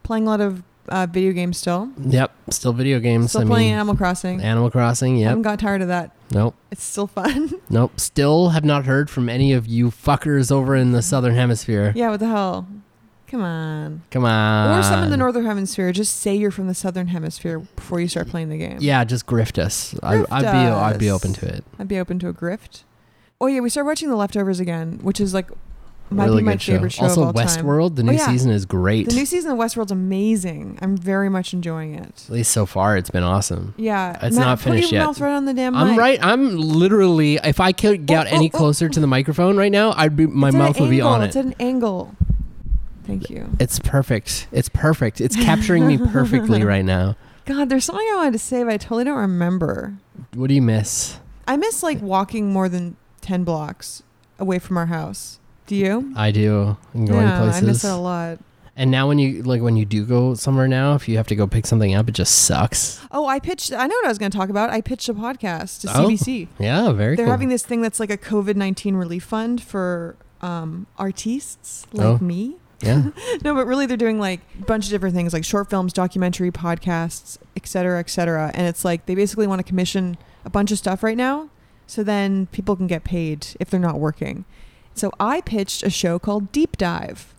[0.02, 2.32] playing a lot of uh, video games still, yep.
[2.50, 3.30] Still video games.
[3.30, 4.40] still I playing mean, Animal Crossing.
[4.42, 5.16] Animal Crossing.
[5.24, 6.10] I haven't got tired of that.
[6.30, 6.54] Nope.
[6.70, 7.50] It's still fun.
[7.70, 7.98] Nope.
[7.98, 11.92] Still have not heard from any of you fuckers over in the southern hemisphere.
[11.96, 12.66] yeah, what the hell?
[13.26, 14.02] Come on.
[14.10, 14.78] Come on.
[14.78, 15.90] or some in the northern hemisphere.
[15.92, 18.76] Just say you're from the southern hemisphere before you start playing the game.
[18.80, 19.94] Yeah, just grift us.
[20.02, 21.64] I, Grift I'd be I'd be open to it.
[21.78, 22.82] I'd be open to a grift.
[23.40, 25.50] Oh yeah, we started watching The Leftovers again, which is like
[26.14, 27.46] might really be my good favorite show, Also, of all time.
[27.46, 27.96] Westworld.
[27.96, 28.26] The Oh, new yeah.
[28.26, 29.08] season is great.
[29.08, 30.78] The new season of Westworld's amazing.
[30.82, 32.24] I'm very much enjoying it.
[32.28, 33.74] At least so far, it's been awesome.
[33.76, 35.06] Yeah, It's not finished put your yet.
[35.06, 35.98] mouth right on the damn I'm mic.
[35.98, 36.18] right.
[36.22, 37.36] I'm literally.
[37.44, 38.58] If I could get Oh, oh any oh, oh.
[38.58, 40.26] closer to the microphone right now, I'd be.
[40.26, 41.12] My It's at an mouth would be angle.
[41.12, 41.40] on It's it.
[41.40, 42.14] at an angle.
[43.06, 43.50] Thank you.
[43.60, 44.46] It's perfect.
[44.50, 45.20] It's perfect.
[45.20, 47.16] It's capturing me perfectly right now.
[47.44, 49.94] God, there's something I wanted to say, but I totally don't remember.
[50.34, 51.18] What do you miss?
[51.46, 54.02] I miss like walking more than ten blocks
[54.38, 55.38] away from our house.
[55.66, 56.12] Do you?
[56.16, 56.76] I do.
[56.92, 57.62] And going yeah, places.
[57.62, 58.38] I miss it a lot.
[58.76, 61.36] And now when you like when you do go somewhere now, if you have to
[61.36, 63.00] go pick something up, it just sucks.
[63.12, 63.72] Oh, I pitched.
[63.72, 64.70] I know what I was going to talk about.
[64.70, 66.48] I pitched a podcast to Oh, CBC.
[66.58, 67.16] Yeah, very cool.
[67.18, 67.30] They're cool.
[67.32, 72.18] having this thing that's like a COVID nineteen relief fund for um, artists like Oh.
[72.24, 72.56] me.
[72.80, 73.10] yeah.
[73.44, 76.50] No, but really, they're doing like a bunch of different things, like short films, documentary,
[76.50, 78.50] podcasts, et cetera, et cetera.
[78.54, 81.48] And it's like they basically want to commission a bunch of stuff right now,
[81.86, 84.44] so then people can get paid if they're not working.
[84.94, 87.34] So I pitched a show called Deep Dive,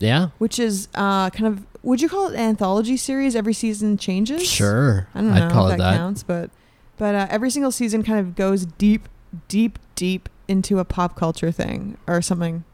[0.00, 0.28] Yeah.
[0.38, 3.36] which is uh, kind of would you call it an anthology series?
[3.36, 4.46] Every season changes.
[4.48, 5.06] Sure.
[5.14, 5.96] I don't know I'd call if that, that.
[5.98, 6.50] counts, but
[6.96, 9.08] but uh, every single season kind of goes deep,
[9.48, 12.64] deep, deep into a pop culture thing or something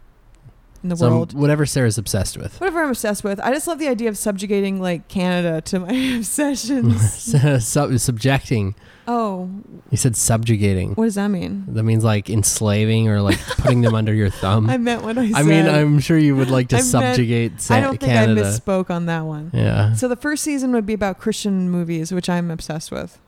[0.82, 1.32] in the Some, world.
[1.34, 2.60] whatever Sarah's obsessed with.
[2.60, 3.40] Whatever I'm obsessed with.
[3.40, 7.00] I just love the idea of subjugating like Canada to my obsessions.
[7.64, 8.74] Sub- subjecting.
[9.12, 9.51] Oh,
[9.90, 10.94] You said subjugating.
[10.94, 11.64] what does that mean?
[11.68, 14.70] That means like enslaving or like putting them under your thumb.
[14.70, 15.37] I meant what I said.
[15.37, 18.12] I mean, I'm sure you would like to I meant- subjugate Sa- I don't think
[18.12, 18.40] Canada.
[18.42, 19.51] I misspoke on that one.
[19.53, 19.94] yeah.
[19.94, 23.18] So the first season would be about Christian movies, which I'm obsessed with.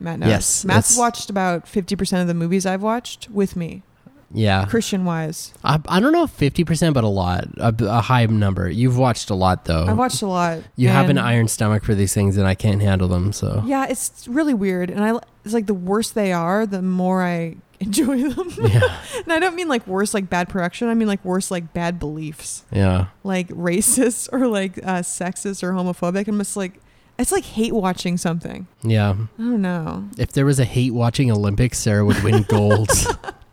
[0.00, 0.28] Matt knows.
[0.28, 3.82] Yes, Matt's watched about 50% of the movies I've watched with me,
[4.32, 4.66] yeah.
[4.66, 5.52] Christian wise.
[5.64, 7.44] I, I don't know 50%, but a lot.
[7.58, 8.68] A, a high number.
[8.68, 9.86] You've watched a lot, though.
[9.86, 10.62] I've watched a lot.
[10.76, 13.62] you have an iron stomach for these things, and I can't handle them, so.
[13.66, 17.56] Yeah, it's really weird, and I it's like the worse they are, the more I
[17.80, 18.50] enjoy them.
[18.60, 19.00] Yeah.
[19.22, 20.88] and I don't mean like worse like bad production.
[20.88, 23.06] I mean like worse like bad beliefs, Yeah.
[23.24, 26.26] like racist or like uh, sexist or homophobic.
[26.28, 26.80] I'm just like
[27.18, 28.66] it's like hate watching something.
[28.82, 29.10] Yeah.
[29.38, 30.08] I don't know.
[30.18, 32.90] If there was a hate watching Olympics, Sarah would win gold.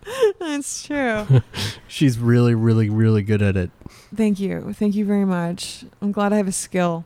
[0.07, 1.25] It's true.
[1.87, 3.71] She's really, really, really good at it.
[4.15, 5.83] Thank you, thank you very much.
[6.01, 7.05] I'm glad I have a skill.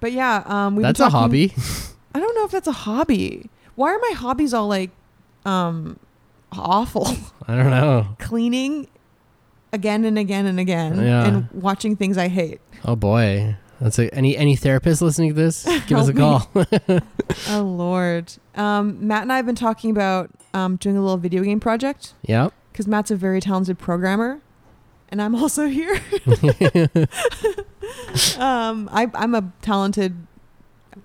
[0.00, 1.52] But yeah, um, we've been That's a hobby.
[2.14, 3.50] I don't know if that's a hobby.
[3.74, 4.90] Why are my hobbies all like
[5.44, 5.98] um
[6.52, 7.06] awful?
[7.46, 8.16] I don't know.
[8.18, 8.88] cleaning
[9.72, 11.26] again and again and again Yeah.
[11.26, 12.60] and watching things I hate.
[12.84, 13.56] Oh boy.
[13.80, 15.64] That's a, any any therapist listening to this?
[15.86, 16.50] Give us a call.
[17.48, 18.32] Oh Lord.
[18.54, 22.14] Um, Matt and I have been talking about um, doing a little video game project
[22.22, 22.48] yeah.
[22.72, 24.40] because Matt's a very talented programmer,
[25.08, 25.94] and I'm also here.
[28.38, 30.26] um, I, I'm a talented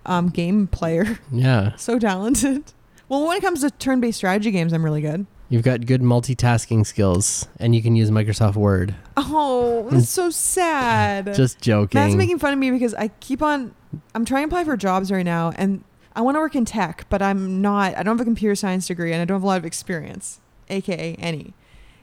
[0.04, 1.74] um, game player, Yeah.
[1.76, 2.72] so talented.
[3.08, 5.26] Well, when it comes to turn-based strategy games, I'm really good.
[5.48, 8.96] You've got good multitasking skills, and you can use Microsoft Word.
[9.16, 11.32] Oh, that's so sad.
[11.36, 12.00] Just joking.
[12.00, 13.72] Matt's making fun of me because I keep on.
[14.12, 15.84] I'm trying to apply for jobs right now, and
[16.16, 17.96] I want to work in tech, but I'm not.
[17.96, 20.40] I don't have a computer science degree, and I don't have a lot of experience,
[20.70, 21.52] aka any.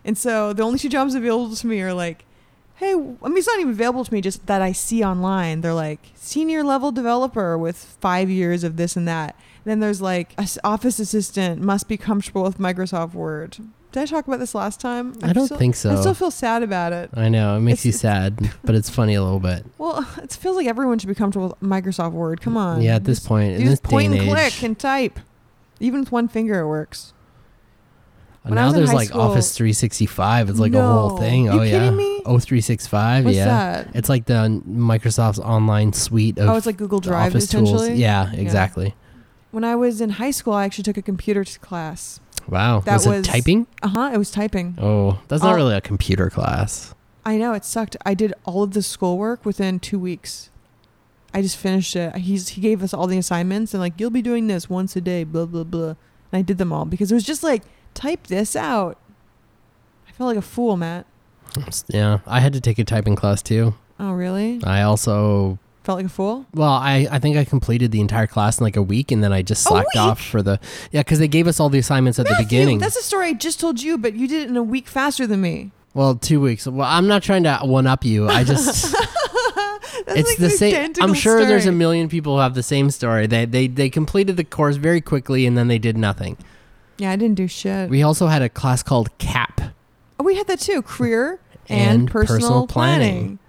[0.06, 2.24] And so the only two jobs available to me are like,
[2.76, 5.62] hey, I mean, it's not even available to me, just that I see online.
[5.62, 9.36] They're like senior level developer with five years of this and that.
[9.66, 13.58] Then there's like office assistant must be comfortable with Microsoft Word.
[13.94, 15.14] Did I talk about this last time?
[15.24, 15.92] I don't still- think so.
[15.92, 17.12] I still feel sad about it.
[17.14, 19.66] I know it makes It's- you sad, but it's funny a little bit.
[19.78, 22.42] Well, it feels like everyone should be comfortable with Microsoft Word.
[22.42, 22.82] Come on.
[22.82, 25.20] yeah, at this Just- point, you in this just point and and click and type.
[25.80, 27.14] Even with one finger, it works.
[28.44, 30.50] when now there's like school- Office 365.
[30.50, 31.18] It's like a whole No.
[31.18, 31.50] thing.
[31.50, 32.22] Oh yeah, me?
[32.26, 33.26] Oh 365.
[33.26, 33.90] What's yeah, that?
[33.94, 37.90] it's like the Microsoft's online suite of Oh, it's like Google Drive Office essentially.
[37.90, 38.00] tools.
[38.00, 38.40] Yeah, Yeah.
[38.40, 38.96] exactly.
[39.52, 42.20] When I was in high school, I actually took a computer class.
[42.48, 43.68] Wow, That was, was- it typing?
[43.82, 44.12] Uh huh.
[44.14, 44.76] It was typing.
[44.82, 46.94] Oh, that's not All- really a computer class.
[47.26, 47.96] I know it sucked.
[48.06, 50.50] I did all of the schoolwork within two weeks.
[51.34, 52.16] I just finished it.
[52.18, 55.02] He's he gave us all the assignments and like you'll be doing this once a
[55.02, 55.90] day, blah blah blah.
[55.90, 57.64] And I did them all because it was just like
[57.94, 58.98] type this out.
[60.08, 61.06] I felt like a fool, Matt.
[61.88, 63.74] Yeah, I had to take a typing class too.
[64.00, 64.60] Oh, really?
[64.64, 66.46] I also Felt like a fool?
[66.54, 69.34] Well, I, I think I completed the entire class in like a week, and then
[69.34, 70.60] I just slacked off for the
[70.92, 72.80] yeah, because they gave us all the assignments at the beginning.
[72.80, 75.28] That's a story I just told you, but you did it in a week faster
[75.28, 75.72] than me.
[75.94, 76.66] well, two weeks.
[76.66, 78.30] Well, I'm not trying to one up you.
[78.30, 78.96] I just
[80.06, 80.94] That's it's like the same.
[81.02, 83.28] I'm sure there's a million people who have the same story.
[83.28, 86.38] They they they completed the course very quickly, and then they did nothing.
[86.98, 87.90] Yeah, I didn't do shit.
[87.90, 89.62] We also had a class called CAP,
[90.20, 90.82] oh, we had that too.
[90.82, 93.12] Career and, And personal, personal planning.
[93.12, 93.40] planning.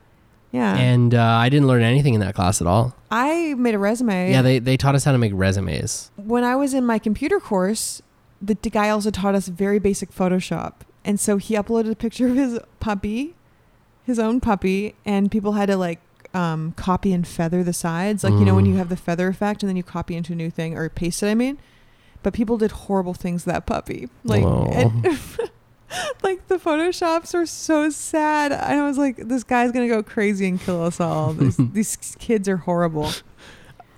[0.55, 0.77] Yeah.
[0.77, 2.95] and uh, I didn't learn anything in that class at all.
[3.11, 4.31] I made a resume.
[4.31, 6.11] Yeah, they they taught us how to make resumes.
[6.17, 8.01] when I was in my computer course,
[8.41, 10.75] the, guy also taught us very basic Photoshop.
[11.05, 13.35] And so he uploaded a picture of his puppy,
[14.05, 16.01] his own puppy, and people had to like
[16.35, 18.23] um, copy and feather the sides.
[18.25, 18.69] Like, you know, when Mm.
[18.73, 21.23] you have the feather effect and then you copy into a new thing or paste
[21.23, 21.59] it, I mean.
[22.23, 24.09] But people did horrible things to that puppy.
[24.25, 24.45] Like.
[26.23, 28.53] like the Photoshops were so sad.
[28.53, 31.33] I was like, this guy's going to go crazy and kill us all.
[31.33, 33.11] These, these kids are horrible.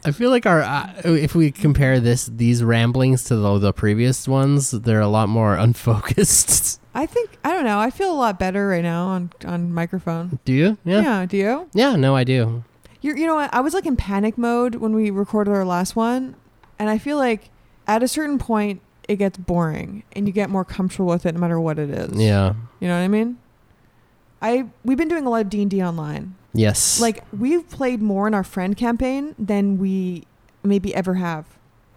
[0.05, 4.29] I feel like our uh, if we compare this these ramblings to the, the previous
[4.29, 6.81] ones, they're a lot more unfocused.
[6.95, 7.81] I think I don't know.
[7.81, 10.39] I feel a lot better right now on on microphone.
[10.45, 10.79] Do you?
[10.85, 11.03] Yeah.
[11.03, 11.27] Yeah.
[11.27, 11.69] do you?
[11.75, 12.63] Yeah, no, I do.
[13.01, 13.53] You you know what?
[13.53, 16.37] I was like in panic mode when we recorded our last one,
[16.79, 17.51] and I feel like
[17.89, 21.41] at a certain point it gets boring and you get more comfortable with it no
[21.41, 22.21] matter what it is.
[22.21, 22.55] Yeah.
[22.81, 23.39] You know what I mean?
[24.43, 26.35] I we've been doing a lot of D and D online.
[26.53, 27.01] Yes.
[27.01, 30.25] Like we've played more in our friend campaign than we
[30.63, 31.47] maybe ever have.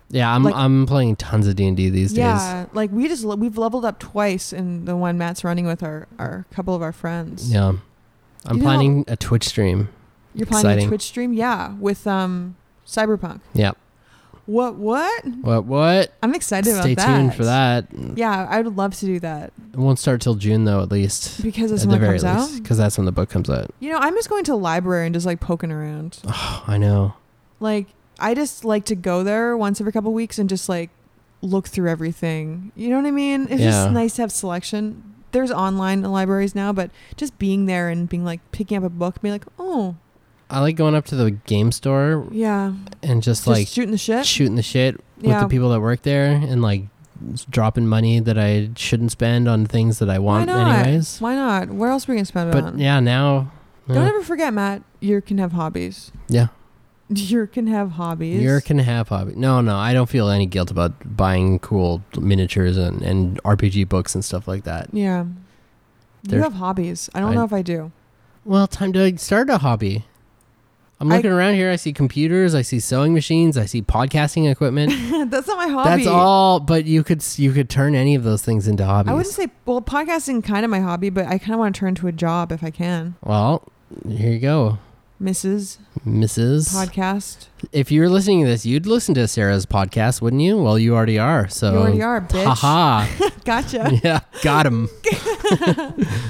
[0.09, 2.17] yeah, I'm like- I'm playing tons of D and D these days.
[2.19, 6.07] yeah, like we just we've leveled up twice in the one Matt's running with our
[6.17, 7.51] our couple of our friends.
[7.51, 7.73] Yeah.
[8.45, 9.89] I'm You know- planning a Twitch stream.
[10.35, 12.55] You're planning a Twitch stream, yeah, with um
[12.87, 13.41] Cyberpunk.
[13.53, 13.71] Yeah.
[14.49, 14.77] What?
[14.77, 15.25] What?
[15.41, 15.65] What?
[15.65, 16.13] What?
[16.23, 17.01] I'm excited Stay about that.
[17.03, 17.85] Stay tuned for that.
[18.17, 21.43] Yeah, I would love to do that It won't start till June though, at least.
[21.43, 22.63] because it's at when the it very comes least, out.
[22.63, 23.69] because that's when the book comes out.
[23.79, 26.19] You know, I'm just going to the library and just like poking around.
[26.27, 27.13] Oh, I know.
[27.59, 27.87] Like,
[28.19, 30.89] I just like to go there once every couple weeks and just like
[31.43, 32.71] look through everything.
[32.75, 33.43] You know what I mean?
[33.51, 33.69] It's Yeah.
[33.69, 35.03] just nice to have selection.
[35.31, 39.21] There's online libraries now, but just being there and being like picking up a book,
[39.21, 39.95] being like, oh
[40.49, 42.73] I like going up to the game store yeah,
[43.03, 44.25] and just, just like shooting the shit.
[44.25, 46.83] shooting the shit with the people that work there and like
[47.49, 50.77] dropping money that I shouldn't spend on things that I Why want not?
[50.85, 51.19] anyways.
[51.19, 51.69] Why not?
[51.69, 52.79] Where else are we gonna spend it But on?
[52.79, 53.51] yeah, now
[53.87, 54.81] Don't yeah, ever forget, Matt.
[55.01, 56.11] You can have hobbies.
[56.29, 56.47] yeah,
[57.09, 58.41] You can have hobbies.
[58.41, 59.35] you can have hobbies.
[59.35, 64.15] No, no, I don't feel any guilt about buying cool miniatures and, and RPG books
[64.15, 64.89] and stuff like that.
[64.93, 65.25] Yeah.
[66.29, 67.09] You have hobbies.
[67.13, 67.91] I don't I- know if I do.
[68.45, 70.05] Well, time to start a hobby.
[71.01, 71.71] I'm I- looking around here.
[71.71, 72.53] I see computers.
[72.53, 73.57] I see sewing machines.
[73.57, 74.91] I see podcasting equipment.
[75.31, 75.89] That's not my hobby.
[75.89, 76.59] That's all.
[76.59, 79.11] But you could you could turn any of those things into hobbies.
[79.11, 81.79] I wouldn't say well, podcasting kind of my hobby, but I kind of want to
[81.79, 83.15] turn to a job if I can.
[83.23, 83.67] Well,
[84.07, 84.77] here you go,
[85.21, 85.77] Mrs.
[86.05, 86.73] Mrs.
[86.73, 87.47] Podcast.
[87.71, 90.57] if you were listening to this, you'd listen to Sarah's podcast, wouldn't you?
[90.61, 91.47] Well, you already are.
[91.47, 92.43] So you already are, bitch.
[92.43, 93.29] Haha.
[93.45, 93.99] Gotcha.
[94.03, 94.89] yeah, got him.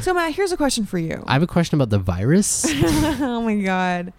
[0.02, 1.24] so Matt, here's a question for you.
[1.28, 2.66] I have a question about the virus.
[2.70, 4.14] oh my god.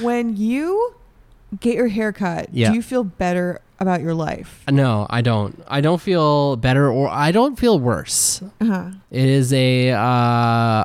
[0.00, 0.94] When you
[1.60, 2.70] get your hair cut, Yeah.
[2.70, 4.62] do you feel better about your life?
[4.70, 5.62] no, I don't.
[5.68, 8.42] I don't feel better, or I don't feel worse.
[8.60, 8.90] Uh-huh.
[9.10, 9.90] It is a.
[9.90, 9.98] Uh,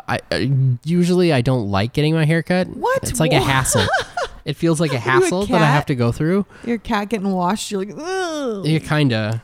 [0.07, 0.45] I uh,
[0.83, 2.67] usually I don't like getting my hair cut.
[2.67, 3.03] What?
[3.03, 3.85] It's like a hassle.
[4.43, 6.47] It feels like a you a hassle that I have to go through.
[6.65, 8.65] Your cat getting washed, you're like, Ugh.
[8.65, 9.43] Yeah, kinda,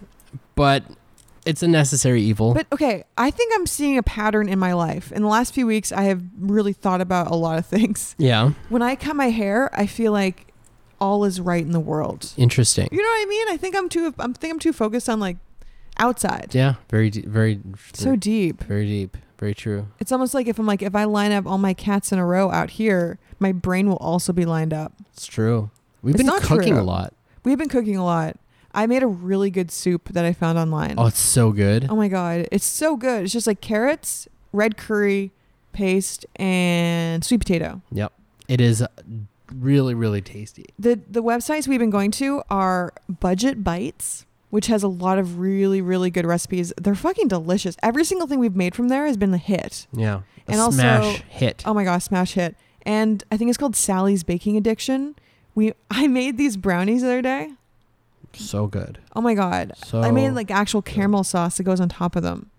[0.55, 0.83] but
[1.47, 2.53] it's a necessary evil.
[2.53, 5.11] But okay, I think I'm seeing a pattern in my life.
[5.11, 8.15] In the last few weeks, I have really thought about a lot of things.
[8.17, 10.53] yeah, When I cut my hair, I feel like
[10.99, 12.33] all is right in the world.
[12.37, 12.87] interesting.
[12.91, 13.47] You know what I mean?
[13.49, 14.13] I think I'm too.
[14.19, 15.37] I'm think I'm too focused on like
[15.99, 16.49] outside.
[16.53, 17.59] Yeah, very, de- very,
[17.93, 18.63] So deep.
[18.63, 19.17] very deep.
[19.39, 19.87] Very true.
[19.99, 22.25] It's almost like if I'm like if I line up all my cats in a
[22.25, 24.93] row out here, my brain will also be lined up.
[25.13, 25.69] It's true.
[26.01, 26.81] We've It's been cooking true.
[26.81, 27.13] a lot.
[27.43, 28.37] We've been cooking a lot.
[28.77, 30.95] I made a really good soup that I found online.
[30.97, 31.87] Oh, it's so good.
[31.89, 33.23] Oh my god, it's so good.
[33.23, 35.31] It's just like carrots, red curry
[35.73, 37.81] paste, and sweet potato.
[37.91, 38.13] Yep.
[38.47, 38.83] It is
[39.53, 40.65] really, really tasty.
[40.79, 45.39] The the websites we've been going to are Budget Bytes, which has a lot of
[45.39, 46.71] really really good recipes.
[46.77, 47.75] They're fucking delicious.
[47.83, 49.87] Every single thing we've made from there has been a hit.
[49.91, 50.21] Yeah.
[50.47, 51.63] A And also- smash hit.
[51.65, 52.55] Oh my gosh, smash hit.
[52.83, 55.15] And I think it's called Sally's Baking Addiction.
[55.55, 57.51] We I made these brownies the other day.
[58.37, 58.99] So good.
[59.15, 59.73] Oh my god.
[59.85, 62.49] So I made like actual caramel sauce that goes on top of them.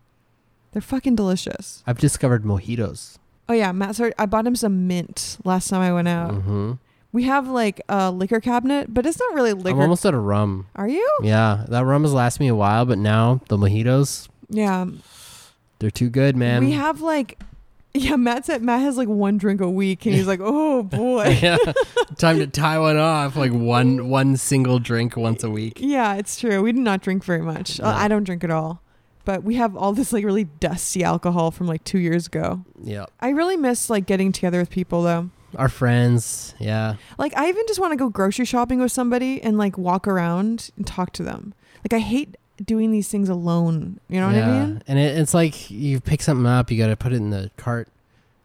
[0.72, 1.83] They're fucking delicious.
[1.87, 3.16] I've discovered mojitos.
[3.49, 3.97] Oh yeah, Matt.
[3.97, 6.33] Sorry, I bought him some mint last time I went out.
[6.33, 6.72] Mm-hmm.
[7.12, 9.76] We have like a liquor cabinet, but it's not really liquor.
[9.76, 10.66] I'm almost out of rum.
[10.76, 11.09] Are you?
[11.22, 14.29] Yeah, that rum has lasted me a while, but now the mojitos.
[14.51, 14.87] Yeah.
[15.79, 16.64] They're too good, man.
[16.64, 17.41] we have like,
[18.03, 21.38] yeah, Matt said Matt has like one drink a week, and he's like, oh boy.
[21.42, 21.57] yeah.
[22.16, 25.78] Time to tie one off, like one one single drink once a week.
[25.80, 26.62] Yeah, it's true.
[26.62, 27.80] We do not drink very much.
[27.80, 27.88] Uh, No.
[27.90, 28.82] I don't drink at all.
[29.24, 32.64] But we have all this like really dusty alcohol from like two years ago.
[32.82, 33.05] Yeah.
[33.20, 35.28] I really miss like getting together with people though.
[35.57, 36.94] Our friends, yeah.
[37.18, 40.70] Like I even just want to go grocery shopping with somebody and like walk around
[40.76, 41.53] and talk to them.
[41.84, 44.00] Like I hate doing these things alone.
[44.09, 44.36] You know what.
[44.36, 44.82] I mean?
[44.88, 47.50] And it, it's like you pick something up, you got to put it in the
[47.56, 47.88] cart.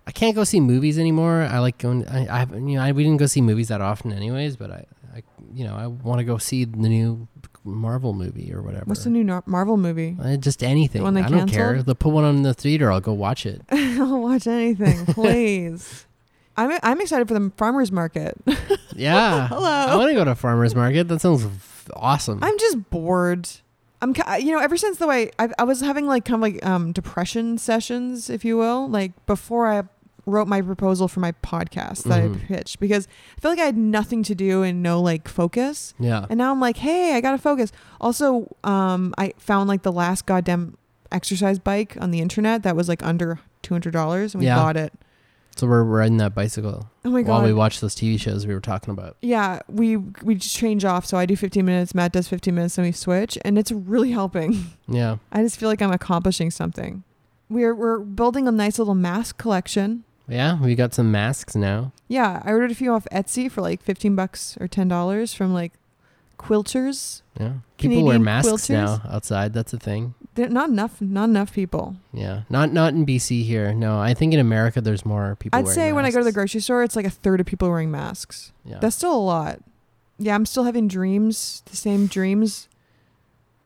[0.05, 1.43] I can't go see movies anymore.
[1.49, 2.07] I like going.
[2.07, 4.57] I, I have- you know I, we didn't go see movies that often, anyways.
[4.57, 4.86] But I,
[5.16, 7.28] I you know I want to go see the new
[7.64, 8.84] Marvel movie or whatever.
[8.86, 10.18] What's the new Nar- Marvel movie?
[10.22, 10.99] Uh, just anything.
[10.99, 11.82] The one they I don't care.
[11.82, 12.91] They'll put one on the theater.
[12.91, 13.61] I'll go watch it.
[13.72, 16.05] I'll watch anything, please.
[16.57, 18.36] I'm I'm excited for the farmers market.
[18.95, 19.47] Yeah.
[19.49, 19.70] Hello.
[19.70, 21.07] I want to go to farmers market.
[21.07, 21.47] That sounds
[21.95, 22.39] awesome.
[22.43, 23.49] I'm just bored.
[24.04, 24.14] I'm,
[24.45, 26.91] you know, ever since the way I, I was having like kind of like um,
[26.91, 29.84] depression sessions, if you will, like before I
[30.26, 32.36] wrote my proposal for my podcast that Mhm.
[32.36, 35.93] I pitched, because I feel like I had nothing to do and no like focus.
[35.99, 36.26] yeah.
[36.30, 37.72] And now I'm like, hey, I got to focus.
[37.99, 40.78] Also, um, I found like the last goddamn
[41.12, 44.56] exercise bike on the internet that was like under two hundred dollars, and we Yeah.
[44.56, 44.93] bought it.
[45.56, 47.30] So we're riding that bicycle Oh my god!
[47.30, 49.18] while we watch those TV shows we were talking about.
[49.22, 51.06] yeah, we we just change off.
[51.06, 54.12] So I do 15 minutes, Matt does 15 minutes, and we switch, and it's really
[54.12, 54.56] helping.
[54.88, 55.18] Yeah.
[55.32, 57.04] I just feel like I'm accomplishing something.
[57.49, 60.04] We're we're building a nice little mask collection.
[60.28, 60.60] Yeah.
[60.62, 61.91] We got some masks now.
[62.08, 65.74] Yeah, I ordered a few off Etsy for like 15 bucks or $10 from like
[66.44, 67.22] quilters.
[67.39, 67.54] Yeah.
[67.78, 68.70] People wear masks quilters?
[68.70, 69.54] now outside.
[69.54, 70.14] That's a thing.
[70.36, 71.96] Not enough not enough people.
[72.12, 72.41] Yeah.
[72.50, 73.74] Not not in BC here.
[73.74, 74.00] No.
[74.00, 75.60] I think in America there's more people.
[75.60, 77.70] I'd say when I go to the grocery store it's like a third of people
[77.70, 78.52] wearing masks.
[78.66, 78.80] Yeah.
[78.80, 79.60] That's still a lot.
[80.20, 82.70] Yeah, I'm still having dreams, the same dreams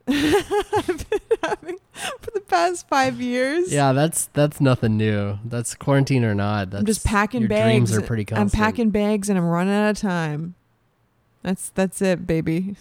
[0.08, 1.78] I've been having
[2.22, 3.72] for the past 5 years.
[3.74, 5.38] yeah, that's that's nothing new.
[5.44, 6.70] That's quarantine or not.
[6.72, 7.90] That's I'm just packing bags.
[7.90, 8.54] Dreams are pretty constant.
[8.54, 10.56] I'm packing bags and I'm running out of time.
[11.48, 12.76] That's that's it, baby.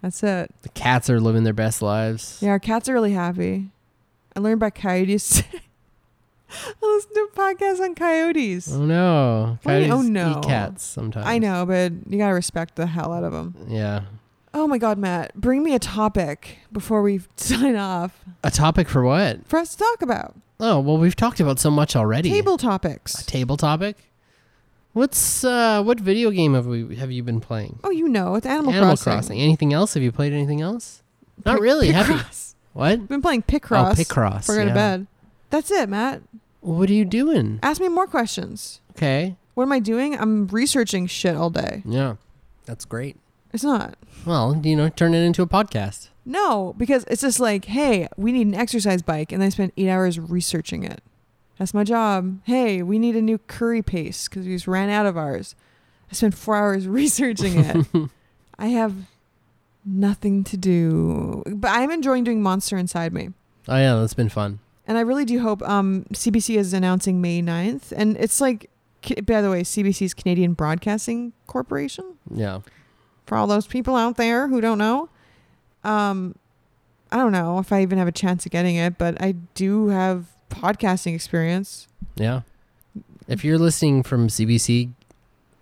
[0.00, 0.54] That's it.
[0.62, 2.38] The cats are living their best lives.
[2.40, 3.70] Yeah, our cats are really happy.
[4.36, 5.42] I learned about coyotes.
[6.50, 8.72] I listen to podcasts on coyotes.
[8.72, 9.58] Oh no!
[9.66, 10.38] Do you- oh, no.
[10.38, 11.26] eat cats sometimes.
[11.26, 13.56] I know, but you gotta respect the hell out of them.
[13.66, 14.02] Yeah.
[14.52, 19.02] Oh my god, Matt, bring me a topic before we sign off A topic for
[19.02, 19.44] what?
[19.48, 20.36] for us to talk about.
[20.60, 22.30] Oh well, we've talked about so much already.
[22.30, 23.20] Table topics.
[23.20, 23.96] A table topic.
[24.94, 27.80] What's uh what video game have we have you been playing?
[27.82, 29.12] Oh, you know, it's Animal, Animal Crossing.
[29.12, 29.40] Crossing.
[29.40, 29.94] Anything else?
[29.94, 31.02] Have you played anything else?
[31.44, 31.90] Not really.
[31.90, 32.20] Have you?
[32.74, 32.92] What?
[32.92, 33.92] I've been playing Picross.
[33.92, 34.46] Oh, Picross.
[34.46, 34.68] Before I go yeah.
[34.68, 35.06] to bed.
[35.50, 36.22] That's it, Matt.
[36.60, 37.58] What are you doing?
[37.62, 38.80] Ask me more questions.
[38.92, 39.36] Okay.
[39.54, 40.18] What am I doing?
[40.18, 41.82] I'm researching shit all day.
[41.84, 42.16] Yeah.
[42.64, 43.16] That's great.
[43.52, 43.96] It's not.
[44.24, 46.08] Well, you know, turn it into a podcast.
[46.24, 49.88] No, because it's just like, hey, we need an exercise bike, and I spend eight
[49.88, 51.02] hours researching it.
[51.58, 52.40] That's my job.
[52.44, 55.54] Hey, we need a new curry paste because we just ran out of ours.
[56.10, 57.86] I spent four hours researching it.
[58.58, 58.94] I have
[59.84, 63.30] nothing to do, but I'm enjoying doing Monster Inside Me.
[63.68, 64.60] Oh yeah, that's been fun.
[64.86, 67.92] And I really do hope um, CBC is announcing May 9th.
[67.96, 68.68] And it's like,
[69.24, 72.16] by the way, CBC's Canadian Broadcasting Corporation.
[72.30, 72.60] Yeah.
[73.26, 75.08] For all those people out there who don't know,
[75.84, 76.34] um,
[77.10, 79.88] I don't know if I even have a chance of getting it, but I do
[79.88, 81.86] have podcasting experience.
[82.16, 82.42] Yeah.
[83.28, 84.90] If you're listening from CBC,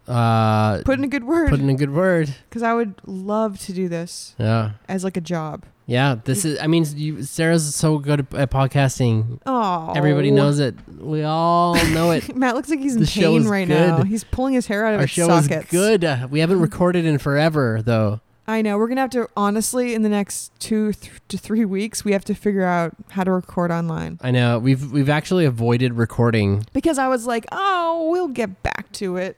[0.09, 2.35] uh, Put in a good word put in a good word.
[2.49, 4.72] because I would love to do this Yeah.
[4.89, 5.64] as like a job.
[5.87, 6.16] Yeah.
[6.24, 6.59] This is.
[6.61, 9.41] I mean, you, Sarah's so good at, at podcasting.
[9.47, 10.74] Oh, Everybody knows it.
[10.99, 12.35] We all know it.
[12.37, 13.74] Matt looks like he's in The pain right good.
[13.89, 14.03] now.
[14.03, 15.64] He's pulling his hair out of Our its show sockets.
[15.66, 16.30] is good.
[16.30, 18.20] We haven't recorded in forever, though.
[18.47, 18.76] I know.
[18.76, 22.05] We're gonna have to honestly in the next two th- to three weeks.
[22.05, 25.95] We have to figure out how to record online I know we've we've actually avoided
[25.95, 29.36] recording, because I was like, oh, we'll get back to it.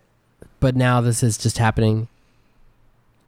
[0.61, 2.09] but now this is just happening.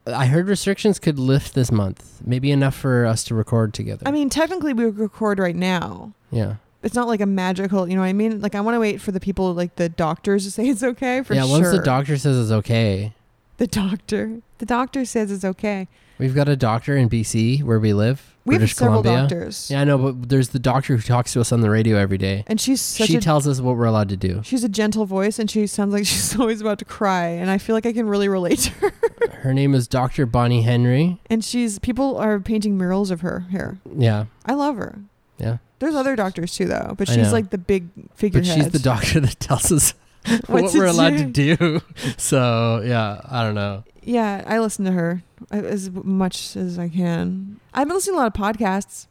[0.06, 4.06] I heard restrictions could lift this month, maybe enough for us to record together.
[4.06, 6.12] I mean, technically, we would record right now.
[6.30, 6.54] yeah,
[6.84, 8.40] It's not like a magical, you know what I mean?
[8.40, 11.22] Like I want to wait for the people, like the doctors, to say it's okay
[11.24, 11.42] for yeah.
[11.42, 11.50] sure.
[11.50, 13.14] Once the doctor says it's okay,
[13.56, 15.88] the doctor, the doctor says it's okay.
[16.18, 19.22] we've got a doctor in BC where we live, We British have several Columbia.
[19.28, 21.96] doctors, Yeah, I know, but there's the doctor who talks to us on the radio
[21.98, 22.44] every day.
[22.46, 24.40] and she's such She a tells us what we're allowed to do.
[24.44, 27.58] she's a gentle voice, and she sounds like she's always about to cry, and I
[27.58, 28.92] feel like I can really relate to her.
[29.42, 30.26] Her name is Dr.
[30.26, 31.20] Bonnie Henry.
[31.30, 33.78] And she's people are painting murals of her here.
[33.96, 34.98] Yeah, I love her.
[35.38, 35.58] yeah.
[35.78, 38.56] There's other doctors too, though, but she's like the big figurehead.
[38.56, 39.92] But she's the doctor that tells us
[40.46, 41.56] what we're allowed to do.
[41.56, 41.80] do.
[42.16, 43.84] So yeah, I don't know.
[44.02, 45.22] Yeah, I listen to her
[45.52, 47.60] uh, as much as I can.
[47.74, 49.06] I've been listening to a lot of podcasts.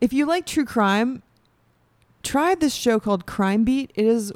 [0.00, 1.22] If you like true crime,
[2.22, 3.90] try this show called Crime Beat.
[3.94, 4.32] It is,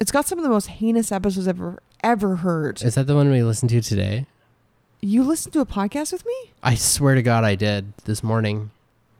[0.00, 2.82] it's got some of the most heinous episodes I've ever ever heard.
[2.82, 4.26] Is that the one we listened to today?
[5.00, 6.52] You listened to a podcast with me?
[6.62, 8.70] I swear to God, I did this morning.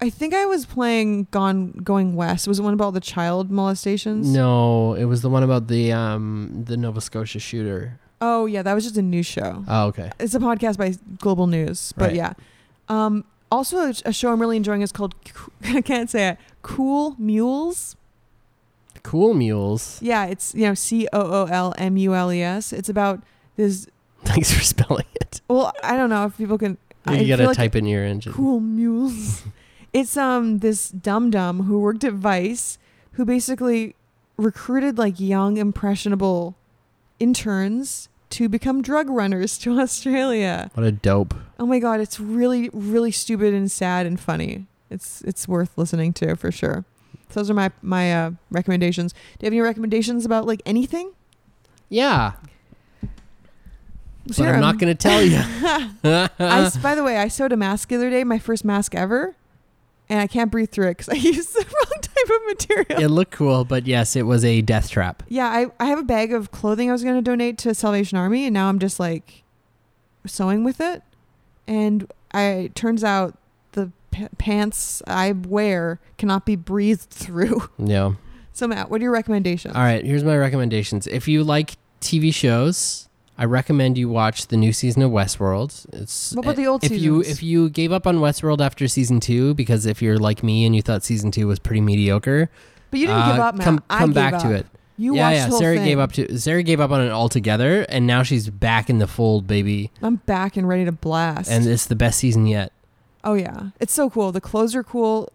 [0.03, 2.49] I think I was playing Gone Going West.
[2.49, 4.27] Was it one about the child molestations?
[4.29, 7.99] No, it was the one about the um the Nova Scotia shooter.
[8.21, 9.65] Oh yeah, that was just a news show.
[9.69, 10.11] Oh, okay.
[10.19, 12.17] It's a podcast by Global News, but Right.
[12.17, 12.33] yeah.
[12.89, 15.15] Um, also, a, a show I'm really enjoying is called
[15.65, 16.39] I can't say it.
[16.63, 17.95] Cool Mules.
[19.05, 20.01] Cool Mules.
[20.03, 22.73] Yeah, it's you know C O O L M U L E S.
[22.73, 23.23] It's about
[23.57, 23.87] this.
[24.25, 25.41] Thanks for spelling it.
[25.49, 26.77] Well, I don't know if people can.
[27.07, 28.33] I You gotta feel like type in your engine.
[28.33, 29.43] cool mules.
[29.93, 32.79] it's um this dum dum who worked at Vice,
[33.13, 33.95] who basically
[34.37, 36.57] recruited like young impressionable
[37.19, 40.71] interns to become drug runners to Australia.
[40.75, 41.35] What a dope.
[41.59, 44.67] Oh my god, it's really really stupid and sad and funny.
[44.91, 46.85] It's it's worth listening to for sure.
[47.29, 49.13] So those are my my uh, recommendations.
[49.13, 51.13] Do you have any recommendations about like anything?
[51.89, 52.33] Yeah,
[54.27, 55.39] but I'm not gonna tell you.
[56.05, 59.35] I by the way, I sewed a mask the other day, my first mask ever,
[60.09, 63.03] and I can't breathe through it because I used the wrong type of material.
[63.03, 65.23] it looked cool, but yes, it was a death trap.
[65.29, 68.19] Yeah, I, I have a bag of clothing I was going to donate to Salvation
[68.19, 69.43] Army, and now I'm just like
[70.27, 71.03] sewing with it.
[71.67, 73.39] And I turns out
[73.73, 77.69] the p- pants I wear cannot be breathed through.
[77.79, 78.15] Yeah.
[78.55, 79.75] So Matt, what are your recommendations?
[79.75, 81.07] All right, here's my recommendations.
[81.07, 85.87] If you like TV shows, I recommend you watch the new season of Westworld.
[85.95, 89.21] It's What about the old if you if you gave up on Westworld after season
[89.21, 92.51] two because if you're like me and you thought season two was pretty mediocre,
[92.91, 93.65] But you didn't uh, give up, Matt.
[93.65, 94.43] Come I come back up.
[94.43, 94.67] to it.
[94.99, 95.45] You yeah, watched yeah.
[95.47, 95.85] the whole Sarah thing.
[95.87, 99.07] gave up to Sarah gave up on it altogether, and now she's back in the
[99.07, 99.91] fold, baby.
[100.03, 101.51] I'm back and ready to blast.
[101.51, 102.73] And it's the best season yet.
[103.25, 104.31] oh yeah, it's so cool.
[104.31, 105.33] The clothes are cool.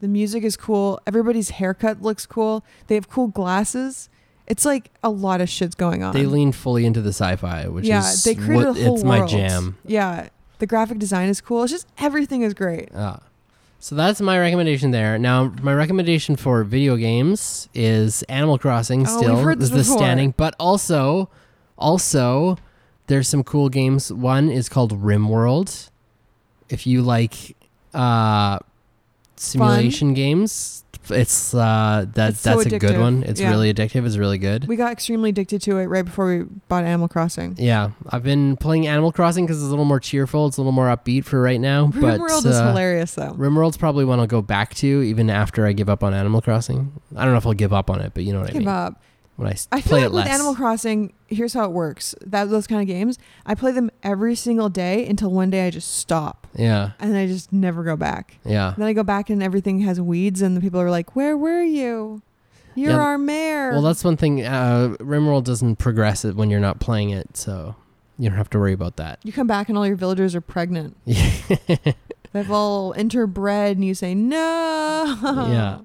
[0.00, 1.00] The music is cool.
[1.06, 2.64] Everybody's haircut looks cool.
[2.86, 4.08] They have cool glasses.
[4.46, 6.14] It's like a lot of shit's going on.
[6.14, 9.04] They lean fully into the sci-fi, which yeah, is they created what, a whole it's
[9.04, 9.20] world.
[9.20, 9.78] my jam.
[9.84, 10.28] Yeah,
[10.58, 11.62] the graphic design is cool.
[11.62, 12.88] It's just everything is great.
[12.94, 13.20] Ah.
[13.82, 15.18] So that's my recommendation there.
[15.18, 19.04] Now, my recommendation for video games is Animal Crossing.
[19.08, 19.98] Oh, Still, is the before.
[19.98, 21.28] standing, but also,
[21.76, 22.58] also,
[23.08, 24.12] there's some cool games.
[24.12, 25.90] One is called RimWorld.
[26.68, 27.56] If you like
[27.92, 28.60] uh,
[29.34, 33.22] simulation games, it's uh, that It's so that's a good one.
[33.24, 33.50] It's Yeah.
[33.50, 34.06] really addictive.
[34.06, 34.66] It's really good.
[34.68, 37.56] We got extremely addicted to it right before we bought Animal Crossing.
[37.58, 40.46] yeah, I've been playing Animal Crossing because it's a little more cheerful.
[40.46, 41.86] It's a little more upbeat for right now.
[41.94, 43.32] but RimWorld is uh, hilarious though.
[43.32, 46.92] RimWorld's probably one I'll go back to even after I give up on Animal Crossing.
[47.16, 48.62] I don't know if I'll give up on it, but you know what I mean.
[48.62, 49.02] Give up.
[49.36, 50.28] When I, I feel play like it with less.
[50.28, 52.14] Animal Crossing, here's how it works.
[52.24, 55.70] That those kind of games, I play them every single day until one day I
[55.70, 58.38] just stop yeah, and I just never go back.
[58.44, 58.74] yeah.
[58.76, 61.62] Then I go back and everything has weeds, and the people are like, "Where were
[61.62, 62.22] you?
[62.74, 64.44] You're Yeah, our mayor." Well, that's one thing.
[64.44, 67.76] Uh, RimWorld doesn't progress it when you're not playing it, so
[68.18, 69.18] you don't have to worry about that.
[69.24, 70.96] you come back and all your villagers are pregnant.
[71.06, 75.18] They've all interbred, and you say no.
[75.22, 75.80] yeah.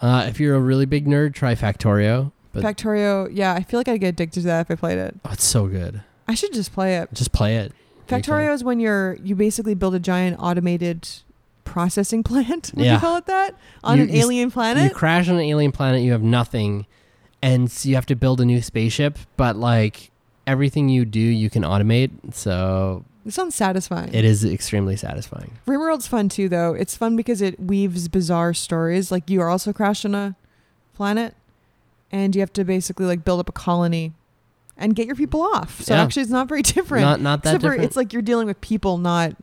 [0.00, 2.32] Uh, if you're a really big nerd, try Factorio.
[2.52, 5.16] But Factorio, yeah, I feel like I'd get addicted to that if I played it.
[5.24, 6.02] oh, it's so good.
[6.28, 7.08] I should just play it.
[7.14, 7.72] Just play it.
[8.08, 11.08] Factorio is when you're you basically build a giant automated
[11.64, 12.72] processing plant.
[12.74, 12.94] Would Yeah.
[12.94, 13.54] you call it that?
[13.82, 16.86] On You- an you alien You crash on an alien planet, you have nothing,
[17.42, 19.18] and so you have to build a new spaceship.
[19.36, 20.10] But like
[20.46, 22.10] everything you do, you can automate.
[22.34, 24.12] So It sounds satisfying.
[24.12, 25.52] it is extremely satisfying.
[25.66, 26.74] RimWorld's fun too, though.
[26.74, 29.10] It's fun because it weaves bizarre stories.
[29.10, 30.36] Like you are also crashed on a
[30.94, 31.34] planet,
[32.12, 34.12] and you have to basically like build up a colony
[34.76, 35.80] and get your people off.
[35.82, 36.02] So Yeah.
[36.02, 37.02] actually, it's not very different.
[37.02, 37.82] Not not that different.
[37.84, 39.34] it's like you're dealing with people, not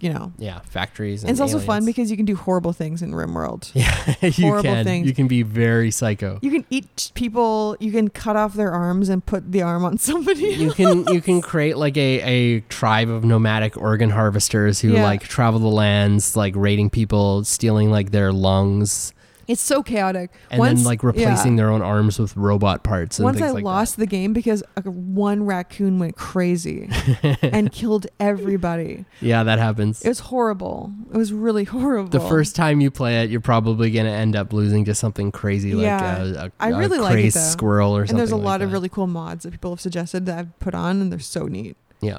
[0.00, 0.32] you know.
[0.36, 1.22] yeah, factories.
[1.22, 3.70] And And, it's also fun because you can do horrible things in RimWorld.
[3.74, 4.84] yeah, you horrible can.
[4.84, 5.06] things.
[5.06, 6.40] You can be very psycho.
[6.42, 7.76] You can eat people.
[7.78, 10.48] You can cut off their arms and put the arm on somebody.
[10.54, 15.04] you can you can create like a, a tribe of nomadic organ harvesters who Yeah.
[15.04, 19.14] like travel the lands like raiding people stealing like their lungs
[19.48, 20.30] It's so chaotic.
[20.50, 21.56] and Once- then like replacing yeah.
[21.64, 24.82] their own arms with robot parts and Once I like lost the game because uh,
[24.82, 26.88] one raccoon went crazy
[27.42, 29.04] and killed everybody.
[29.20, 30.92] yeah that happens It was horrible.
[31.12, 32.08] It was really horrible.
[32.10, 35.32] the first time you play it you're probably going to end up losing to something
[35.32, 36.22] crazy like Yeah.
[36.22, 37.40] a, a, I a really like it, though.
[37.40, 39.80] squirrel or something and there's a like lot of really cool mods that people have
[39.80, 41.76] suggested that I've put on, and they're so neat.
[42.00, 42.18] Yeah.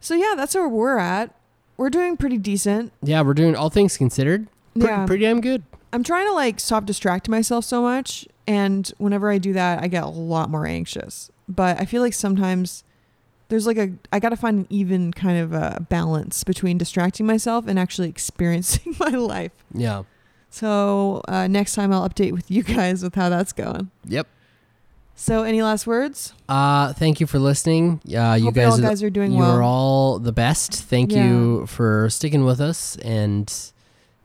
[0.00, 1.34] So yeah, that's where we're at.
[1.76, 2.92] We're doing pretty decent.
[3.02, 5.06] yeah we're doing all things considered pretty, yeah.
[5.06, 5.62] pretty damn good
[5.92, 9.88] I'm trying to like stop distracting myself so much, and whenever I do that, I
[9.88, 11.30] get a lot more anxious.
[11.48, 12.84] But I feel like sometimes
[13.48, 17.26] there's like a I got to find an even kind of a balance between distracting
[17.26, 19.52] myself and actually experiencing my life.
[19.74, 20.04] yeah
[20.50, 23.90] So uh, next time I'll update with you guys with how that's going.
[24.06, 24.28] Yep.
[25.16, 26.32] So any last words?
[26.48, 28.00] Uh, thank you for listening.
[28.06, 29.50] Uh, you guys, guys are doing you well.
[29.58, 30.72] are all the best.
[30.84, 33.52] Thank you for sticking with us and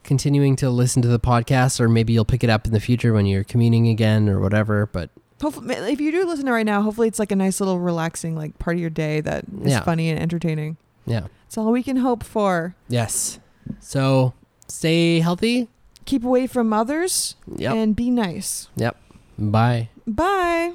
[0.05, 3.11] continuing to listen to the podcast, or maybe you'll pick it up in the future
[3.13, 4.85] when you're commuting again or whatever.
[4.85, 5.09] But
[5.41, 7.79] Hopefully, if you do listen to it right now, hopefully it's like a nice little
[7.79, 9.81] relaxing like part of your day that is Yeah.
[9.83, 10.77] funny and entertaining.
[11.05, 12.75] yeah, it's all we can hope for.
[12.87, 13.39] yes.
[13.79, 14.33] So
[14.67, 15.67] stay healthy.
[16.05, 17.73] Keep away from others Yep.
[17.75, 18.69] and be nice.
[18.77, 18.95] Yep.
[19.37, 19.89] Bye.
[20.07, 20.71] Bye.